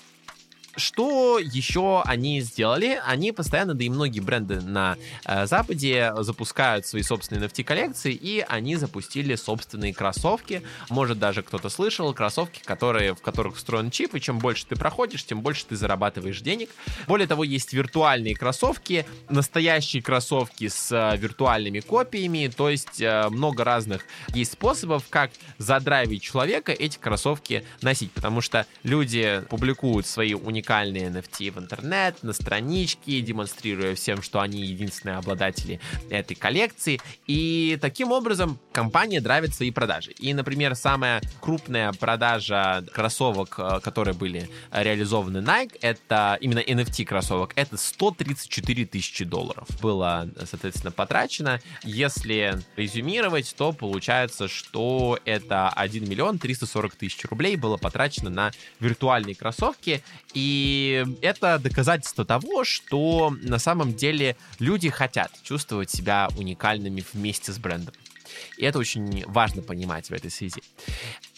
Что 0.75 1.37
еще 1.37 2.01
они 2.05 2.39
сделали? 2.41 2.99
Они 3.05 3.33
постоянно, 3.33 3.73
да 3.73 3.83
и 3.83 3.89
многие 3.89 4.21
бренды 4.21 4.61
на 4.61 4.95
э, 5.25 5.45
Западе 5.45 6.13
запускают 6.19 6.85
свои 6.85 7.01
собственные 7.03 7.47
NFT-коллекции, 7.47 8.13
и 8.13 8.45
они 8.47 8.77
запустили 8.77 9.35
собственные 9.35 9.93
кроссовки. 9.93 10.63
Может, 10.89 11.19
даже 11.19 11.43
кто-то 11.43 11.69
слышал, 11.69 12.13
кроссовки, 12.13 12.61
которые, 12.63 13.15
в 13.15 13.21
которых 13.21 13.57
встроен 13.57 13.91
чип, 13.91 14.15
и 14.15 14.21
чем 14.21 14.39
больше 14.39 14.65
ты 14.65 14.75
проходишь, 14.77 15.25
тем 15.25 15.41
больше 15.41 15.65
ты 15.65 15.75
зарабатываешь 15.75 16.39
денег. 16.41 16.69
Более 17.05 17.27
того, 17.27 17.43
есть 17.43 17.73
виртуальные 17.73 18.35
кроссовки, 18.35 19.05
настоящие 19.29 20.01
кроссовки 20.01 20.69
с 20.69 20.91
э, 20.91 21.17
виртуальными 21.17 21.81
копиями, 21.81 22.49
то 22.55 22.69
есть 22.69 23.01
э, 23.01 23.27
много 23.29 23.65
разных 23.65 24.05
есть 24.29 24.53
способов, 24.53 25.03
как 25.09 25.31
задрайвить 25.57 26.23
человека 26.23 26.71
эти 26.71 26.97
кроссовки 26.97 27.65
носить, 27.81 28.11
потому 28.13 28.39
что 28.39 28.65
люди 28.83 29.43
публикуют 29.49 30.07
свои 30.07 30.33
уникальные 30.33 30.60
уникальные 30.61 31.07
NFT 31.09 31.51
в 31.51 31.59
интернет, 31.59 32.21
на 32.21 32.33
страничке, 32.33 33.21
демонстрируя 33.21 33.95
всем, 33.95 34.21
что 34.21 34.39
они 34.41 34.61
единственные 34.61 35.17
обладатели 35.17 35.79
этой 36.09 36.35
коллекции. 36.35 36.99
И 37.25 37.77
таким 37.81 38.11
образом 38.11 38.59
компания 38.71 39.21
драйвит 39.21 39.55
свои 39.55 39.71
продажи. 39.71 40.11
И, 40.11 40.33
например, 40.33 40.75
самая 40.75 41.21
крупная 41.39 41.91
продажа 41.93 42.83
кроссовок, 42.93 43.55
э, 43.57 43.79
которые 43.81 44.13
были 44.13 44.49
реализованы 44.71 45.39
Nike, 45.39 45.77
это 45.81 46.37
именно 46.39 46.59
NFT 46.59 47.05
кроссовок, 47.05 47.53
это 47.55 47.77
134 47.77 48.85
тысячи 48.85 49.25
долларов 49.25 49.67
было, 49.81 50.29
соответственно, 50.45 50.91
потрачено. 50.91 51.59
Если 51.83 52.61
резюмировать, 52.75 53.53
то 53.57 53.71
получается, 53.71 54.47
что 54.47 55.17
это 55.25 55.69
1 55.69 56.07
миллион 56.07 56.37
340 56.37 56.95
тысяч 56.95 57.25
рублей 57.25 57.55
было 57.55 57.77
потрачено 57.77 58.29
на 58.29 58.51
виртуальные 58.79 59.35
кроссовки. 59.35 60.03
И 60.33 60.50
и 60.51 61.05
это 61.21 61.59
доказательство 61.59 62.25
того, 62.25 62.65
что 62.65 63.33
на 63.41 63.57
самом 63.57 63.93
деле 63.93 64.35
люди 64.59 64.89
хотят 64.89 65.31
чувствовать 65.43 65.89
себя 65.89 66.27
уникальными 66.37 67.05
вместе 67.13 67.53
с 67.53 67.57
брендом. 67.57 67.93
И 68.57 68.65
это 68.65 68.77
очень 68.77 69.23
важно 69.27 69.61
понимать 69.61 70.09
в 70.09 70.11
этой 70.11 70.29
связи. 70.29 70.61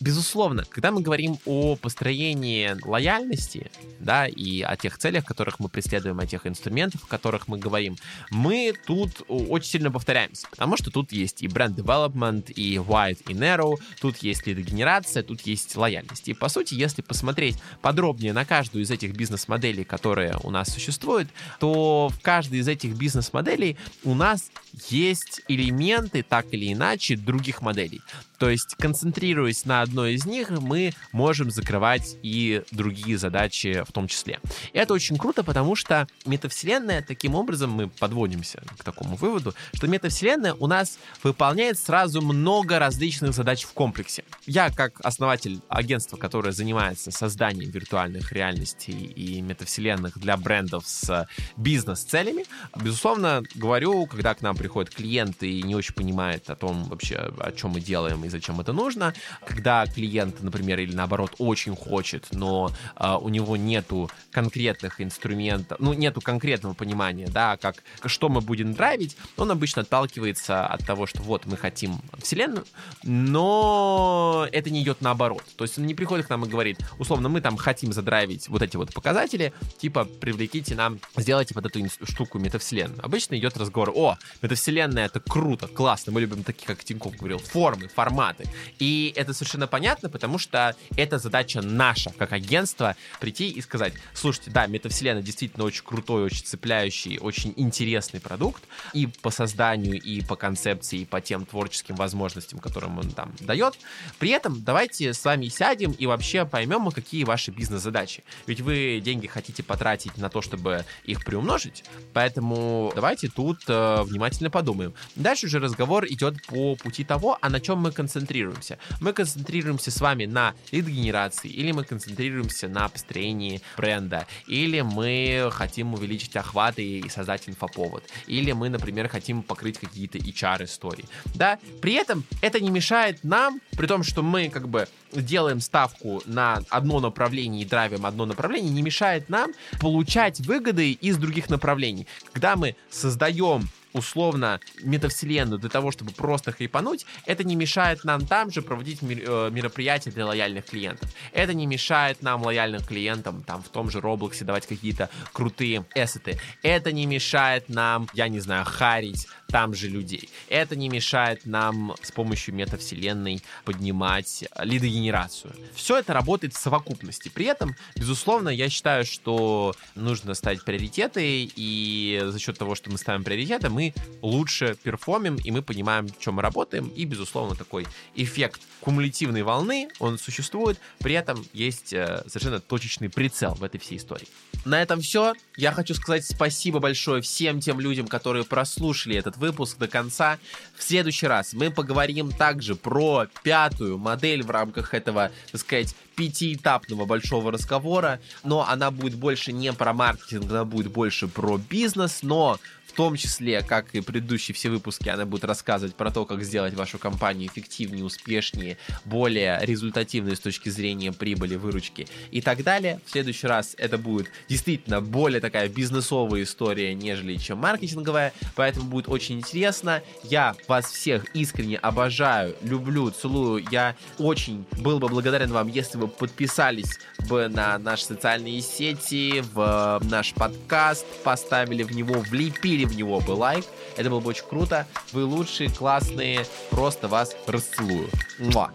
Безусловно, 0.03 0.65
когда 0.69 0.91
мы 0.91 1.01
говорим 1.01 1.37
о 1.45 1.77
построении 1.77 2.75
лояльности, 2.85 3.71
да, 4.01 4.27
и 4.27 4.61
о 4.61 4.75
тех 4.75 4.97
целях, 4.97 5.23
которых 5.23 5.61
мы 5.61 5.69
преследуем, 5.69 6.19
о 6.19 6.27
тех 6.27 6.45
инструментах, 6.45 7.05
о 7.05 7.07
которых 7.07 7.47
мы 7.47 7.57
говорим, 7.57 7.95
мы 8.29 8.73
тут 8.85 9.21
очень 9.29 9.69
сильно 9.69 9.91
повторяемся, 9.91 10.45
потому 10.49 10.75
что 10.75 10.91
тут 10.91 11.13
есть 11.13 11.41
и 11.41 11.47
бренд 11.47 11.79
development, 11.79 12.51
и 12.51 12.75
wide, 12.75 13.19
и 13.29 13.33
narrow, 13.33 13.77
тут 14.01 14.17
есть 14.17 14.45
лидогенерация, 14.45 15.23
тут 15.23 15.39
есть 15.43 15.73
лояльность. 15.77 16.27
И 16.27 16.33
по 16.33 16.49
сути, 16.49 16.73
если 16.73 17.01
посмотреть 17.01 17.55
подробнее 17.81 18.33
на 18.33 18.43
каждую 18.43 18.83
из 18.83 18.91
этих 18.91 19.15
бизнес-моделей, 19.15 19.85
которые 19.85 20.35
у 20.43 20.51
нас 20.51 20.67
существуют, 20.73 21.29
то 21.61 22.09
в 22.09 22.21
каждой 22.21 22.59
из 22.59 22.67
этих 22.67 22.97
бизнес-моделей 22.97 23.77
у 24.03 24.15
нас 24.15 24.51
есть 24.89 25.43
элементы, 25.47 26.23
так 26.23 26.47
или 26.51 26.73
иначе, 26.73 27.15
других 27.15 27.61
моделей. 27.61 28.01
То 28.43 28.49
есть, 28.49 28.75
концентрируясь 28.75 29.63
на 29.63 29.81
одной 29.81 30.15
из 30.15 30.25
них, 30.25 30.49
мы 30.49 30.91
можем 31.13 31.49
закрывать 31.49 32.17
и 32.23 32.61
другие 32.71 33.17
задачи 33.17 33.85
в 33.87 33.93
том 33.93 34.09
числе. 34.09 34.41
И 34.73 34.77
это 34.77 34.93
очень 34.93 35.17
круто, 35.17 35.45
потому 35.45 35.77
что 35.77 36.09
метавселенная, 36.25 37.01
таким 37.01 37.35
образом, 37.35 37.71
мы 37.71 37.87
подводимся 37.87 38.61
к 38.77 38.83
такому 38.83 39.15
выводу, 39.15 39.55
что 39.73 39.87
метавселенная 39.87 40.55
у 40.55 40.67
нас 40.67 40.99
выполняет 41.23 41.79
сразу 41.79 42.21
много 42.21 42.79
различных 42.79 43.33
задач 43.33 43.63
в 43.63 43.71
комплексе. 43.71 44.25
Я, 44.45 44.69
как 44.71 44.99
основатель 45.05 45.61
агентства, 45.69 46.17
которое 46.17 46.51
занимается 46.51 47.11
созданием 47.11 47.71
виртуальных 47.71 48.33
реальностей 48.33 48.91
и 48.91 49.39
метавселенных 49.39 50.19
для 50.19 50.35
брендов 50.35 50.83
с 50.85 51.29
бизнес-целями, 51.55 52.43
безусловно, 52.75 53.41
говорю, 53.55 54.05
когда 54.05 54.33
к 54.33 54.41
нам 54.41 54.57
приходят 54.57 54.93
клиенты 54.93 55.49
и 55.49 55.63
не 55.63 55.75
очень 55.75 55.93
понимают 55.93 56.49
о 56.49 56.57
том 56.57 56.83
вообще, 56.83 57.15
о 57.15 57.53
чем 57.53 57.71
мы 57.71 57.79
делаем 57.79 58.25
и 58.25 58.32
зачем 58.33 58.59
это 58.59 58.73
нужно. 58.73 59.13
Когда 59.45 59.85
клиент, 59.85 60.41
например, 60.41 60.79
или 60.79 60.93
наоборот, 60.93 61.35
очень 61.37 61.75
хочет, 61.75 62.27
но 62.31 62.71
э, 62.97 63.15
у 63.21 63.29
него 63.29 63.55
нету 63.57 64.09
конкретных 64.31 64.99
инструментов, 64.99 65.77
ну, 65.79 65.93
нету 65.93 66.19
конкретного 66.21 66.73
понимания, 66.73 67.27
да, 67.27 67.57
как, 67.57 67.83
что 68.05 68.29
мы 68.29 68.41
будем 68.41 68.73
драйвить, 68.73 69.15
он 69.37 69.51
обычно 69.51 69.83
отталкивается 69.83 70.65
от 70.65 70.85
того, 70.85 71.05
что 71.05 71.21
вот 71.21 71.45
мы 71.45 71.57
хотим 71.57 72.01
вселенную, 72.21 72.65
но 73.03 74.47
это 74.51 74.69
не 74.69 74.81
идет 74.81 75.01
наоборот. 75.01 75.43
То 75.55 75.63
есть 75.63 75.77
он 75.77 75.85
не 75.85 75.93
приходит 75.93 76.25
к 76.25 76.29
нам 76.29 76.45
и 76.45 76.49
говорит, 76.49 76.79
условно, 76.97 77.29
мы 77.29 77.41
там 77.41 77.57
хотим 77.57 77.93
задрайвить 77.93 78.49
вот 78.49 78.61
эти 78.61 78.75
вот 78.75 78.93
показатели, 78.93 79.53
типа, 79.77 80.05
привлеките 80.05 80.75
нам, 80.75 80.99
сделайте 81.17 81.53
вот 81.53 81.65
эту 81.65 81.79
штуку 82.03 82.39
метавселенную. 82.39 83.03
Обычно 83.03 83.37
идет 83.37 83.57
разговор, 83.57 83.91
о, 83.95 84.17
метавселенная, 84.41 85.05
это 85.05 85.19
круто, 85.19 85.67
классно, 85.67 86.11
мы 86.11 86.21
любим 86.21 86.43
такие, 86.43 86.65
как 86.65 86.83
Тиньков 86.83 87.15
говорил, 87.15 87.37
формы, 87.37 87.87
форматы, 87.87 88.22
форматы. 88.23 88.45
И 88.79 89.13
это 89.15 89.33
совершенно 89.33 89.67
понятно, 89.67 90.09
потому 90.09 90.37
что 90.37 90.75
это 90.95 91.19
задача 91.19 91.61
наша, 91.61 92.11
как 92.11 92.33
агентство, 92.33 92.95
прийти 93.19 93.49
и 93.49 93.61
сказать, 93.61 93.93
слушайте, 94.13 94.51
да, 94.51 94.67
метавселенная 94.67 95.21
действительно 95.21 95.65
очень 95.65 95.83
крутой, 95.83 96.23
очень 96.23 96.45
цепляющий, 96.45 97.17
очень 97.19 97.53
интересный 97.57 98.19
продукт 98.19 98.63
и 98.93 99.07
по 99.07 99.31
созданию, 99.31 99.99
и 100.01 100.21
по 100.21 100.35
концепции, 100.35 100.99
и 100.99 101.05
по 101.05 101.21
тем 101.21 101.45
творческим 101.45 101.95
возможностям, 101.95 102.59
которым 102.59 102.99
он 102.99 103.11
там 103.11 103.33
дает. 103.39 103.77
При 104.19 104.29
этом 104.29 104.63
давайте 104.63 105.13
с 105.13 105.25
вами 105.25 105.47
сядем 105.47 105.91
и 105.91 106.05
вообще 106.05 106.45
поймем, 106.45 106.91
какие 106.91 107.23
ваши 107.23 107.51
бизнес-задачи. 107.51 108.23
Ведь 108.47 108.61
вы 108.61 109.01
деньги 109.03 109.27
хотите 109.27 109.63
потратить 109.63 110.17
на 110.17 110.29
то, 110.29 110.41
чтобы 110.41 110.85
их 111.03 111.23
приумножить, 111.25 111.83
поэтому 112.13 112.91
давайте 112.95 113.29
тут 113.29 113.59
э, 113.67 114.03
внимательно 114.03 114.49
подумаем. 114.49 114.93
Дальше 115.15 115.47
уже 115.47 115.59
разговор 115.59 116.05
идет 116.05 116.45
по 116.47 116.75
пути 116.75 117.03
того, 117.03 117.37
а 117.41 117.49
на 117.49 117.59
чем 117.59 117.79
мы 117.79 117.91
концентрируемся? 118.03 118.77
Мы 118.99 119.13
концентрируемся 119.13 119.89
с 119.89 120.01
вами 120.01 120.25
на 120.25 120.53
лид-генерации, 120.71 121.49
или 121.49 121.71
мы 121.71 121.85
концентрируемся 121.85 122.67
на 122.67 122.89
построении 122.89 123.61
бренда, 123.77 124.27
или 124.45 124.81
мы 124.81 125.49
хотим 125.51 125.93
увеличить 125.93 126.35
охваты 126.35 126.83
и 126.83 127.09
создать 127.09 127.47
инфоповод, 127.47 128.03
или 128.27 128.51
мы, 128.51 128.67
например, 128.69 129.07
хотим 129.07 129.41
покрыть 129.41 129.79
какие-то 129.79 130.17
HR-истории. 130.17 131.05
Да, 131.35 131.59
при 131.81 131.93
этом 131.93 132.25
это 132.41 132.59
не 132.59 132.69
мешает 132.69 133.23
нам, 133.23 133.61
при 133.77 133.87
том, 133.87 134.03
что 134.03 134.21
мы 134.21 134.49
как 134.49 134.67
бы 134.67 134.87
делаем 135.13 135.61
ставку 135.61 136.21
на 136.25 136.61
одно 136.69 136.99
направление 136.99 137.61
и 137.61 137.65
драйвим 137.65 138.05
одно 138.05 138.25
направление, 138.25 138.71
не 138.71 138.81
мешает 138.81 139.29
нам 139.29 139.51
получать 139.79 140.41
выгоды 140.41 140.91
из 140.91 141.17
других 141.17 141.49
направлений. 141.49 142.05
Когда 142.33 142.57
мы 142.57 142.75
создаем 142.89 143.69
условно 143.93 144.59
метавселенную 144.83 145.59
для 145.59 145.69
того, 145.69 145.91
чтобы 145.91 146.11
просто 146.11 146.51
хайпануть, 146.51 147.05
это 147.25 147.43
не 147.43 147.55
мешает 147.55 148.03
нам 148.03 148.25
там 148.25 148.51
же 148.51 148.61
проводить 148.61 148.99
э, 149.01 149.49
мероприятия 149.51 150.11
для 150.11 150.25
лояльных 150.25 150.65
клиентов. 150.65 151.09
Это 151.31 151.53
не 151.53 151.65
мешает 151.65 152.21
нам, 152.21 152.43
лояльным 152.43 152.81
клиентам, 152.81 153.43
там 153.43 153.61
в 153.63 153.69
том 153.69 153.89
же 153.89 154.01
Роблоксе 154.01 154.45
давать 154.45 154.67
какие-то 154.67 155.09
крутые 155.31 155.85
эссеты. 155.95 156.39
Это 156.61 156.91
не 156.91 157.05
мешает 157.05 157.69
нам, 157.69 158.07
я 158.13 158.27
не 158.27 158.39
знаю, 158.39 158.65
харить 158.65 159.27
там 159.53 159.75
же 159.75 159.87
людей. 159.87 160.29
Это 160.49 160.75
не 160.75 160.89
мешает 160.89 161.45
нам 161.45 161.93
с 162.01 162.11
помощью 162.11 162.55
метавселенной 162.55 163.43
поднимать 163.65 164.45
лидогенерацию. 164.59 165.53
Все 165.75 165.99
это 165.99 166.11
работает 166.13 166.55
в 166.55 166.57
совокупности. 166.57 167.29
При 167.29 167.45
этом, 167.45 167.75
безусловно, 167.95 168.49
я 168.49 168.67
считаю, 168.67 169.05
что 169.05 169.75
нужно 169.93 170.33
ставить 170.33 170.65
приоритеты, 170.65 171.47
и 171.55 172.19
за 172.25 172.39
счет 172.39 172.57
того, 172.57 172.73
что 172.73 172.89
мы 172.89 172.97
ставим 172.97 173.23
приоритеты, 173.23 173.69
мы 173.69 173.93
лучше 174.23 174.75
перформим, 174.81 175.35
и 175.35 175.51
мы 175.51 175.61
понимаем, 175.61 176.07
в 176.07 176.17
чем 176.17 176.33
мы 176.33 176.41
работаем, 176.41 176.87
и, 176.87 177.05
безусловно, 177.05 177.55
такой 177.55 177.85
эффект 178.15 178.59
кумулятивной 178.81 179.43
волны, 179.43 179.87
он 179.99 180.17
существует, 180.17 180.79
при 180.97 181.13
этом 181.13 181.45
есть 181.53 181.93
э, 181.93 182.23
совершенно 182.25 182.59
точечный 182.59 183.09
прицел 183.09 183.53
в 183.53 183.63
этой 183.63 183.79
всей 183.79 183.97
истории. 183.97 184.27
На 184.65 184.81
этом 184.81 185.01
все. 185.01 185.33
Я 185.57 185.71
хочу 185.73 185.93
сказать 185.93 186.25
спасибо 186.25 186.79
большое 186.79 187.21
всем 187.21 187.59
тем 187.59 187.79
людям, 187.79 188.07
которые 188.07 188.45
прослушали 188.45 189.15
этот 189.15 189.37
выпуск 189.43 189.77
до 189.77 189.89
конца. 189.89 190.39
В 190.73 190.83
следующий 190.83 191.27
раз 191.27 191.53
мы 191.53 191.69
поговорим 191.69 192.31
также 192.31 192.75
про 192.75 193.27
пятую 193.43 193.97
модель 193.97 194.41
в 194.41 194.49
рамках 194.49 194.93
этого, 194.93 195.31
так 195.51 195.59
сказать, 195.59 195.95
пятиэтапного 196.15 197.05
большого 197.05 197.51
разговора, 197.51 198.21
но 198.45 198.65
она 198.65 198.89
будет 198.89 199.15
больше 199.15 199.51
не 199.51 199.73
про 199.73 199.93
маркетинг, 199.93 200.49
она 200.49 200.63
будет 200.63 200.91
больше 200.91 201.27
про 201.27 201.57
бизнес, 201.57 202.19
но 202.21 202.57
В 202.93 202.95
том 202.95 203.15
числе, 203.15 203.63
как 203.63 203.95
и 203.95 204.01
предыдущие 204.01 204.53
все 204.53 204.69
выпуски, 204.69 205.09
она 205.09 205.25
будет 205.25 205.45
рассказывать 205.45 205.95
про 205.95 206.11
то, 206.11 206.25
как 206.25 206.43
сделать 206.43 206.75
вашу 206.75 206.99
компанию 206.99 207.49
эффективнее, 207.49 208.05
успешнее, 208.05 208.77
более 209.03 209.59
результативной 209.63 210.35
с 210.35 210.39
точки 210.39 210.69
зрения 210.69 211.11
прибыли, 211.11 211.55
выручки 211.55 212.07
и 212.29 212.39
так 212.39 212.63
далее. 212.63 212.99
В 213.07 213.09
следующий 213.09 213.47
раз 213.47 213.73
это 213.79 213.97
будет 213.97 214.27
действительно 214.47 215.01
более 215.01 215.41
такая 215.41 215.69
бизнесовая 215.69 216.43
история, 216.43 216.93
нежели 216.93 217.35
чем 217.37 217.57
маркетинговая, 217.57 218.31
поэтому 218.53 218.85
будет 218.85 219.09
очень 219.09 219.39
интересно. 219.39 220.03
Я 220.23 220.55
вас 220.67 220.85
всех 220.85 221.25
искренне 221.35 221.77
обожаю, 221.77 222.55
люблю, 222.61 223.09
целую. 223.09 223.65
Я 223.71 223.95
очень 224.19 224.67
был 224.77 224.99
бы 224.99 225.07
благодарен 225.07 225.51
вам, 225.51 225.67
если 225.67 225.97
бы 225.97 226.07
подписались 226.07 226.99
бы 227.27 227.47
на 227.47 227.79
наши 227.79 228.03
социальные 228.03 228.61
сети, 228.61 229.43
в 229.53 229.99
наш 230.03 230.35
подкаст, 230.35 231.07
поставили 231.23 231.81
в 231.81 231.95
него, 231.95 232.19
влепили 232.19 232.82
в 232.85 232.95
него 232.95 233.19
бы 233.19 233.31
лайк. 233.31 233.65
Это 233.97 234.09
было 234.09 234.19
бы 234.19 234.29
очень 234.29 234.45
круто. 234.47 234.87
Вы 235.11 235.25
лучшие, 235.25 235.69
классные, 235.69 236.45
просто 236.69 237.07
вас 237.07 237.35
расцелую. 237.47 238.09
Муа. 238.39 238.71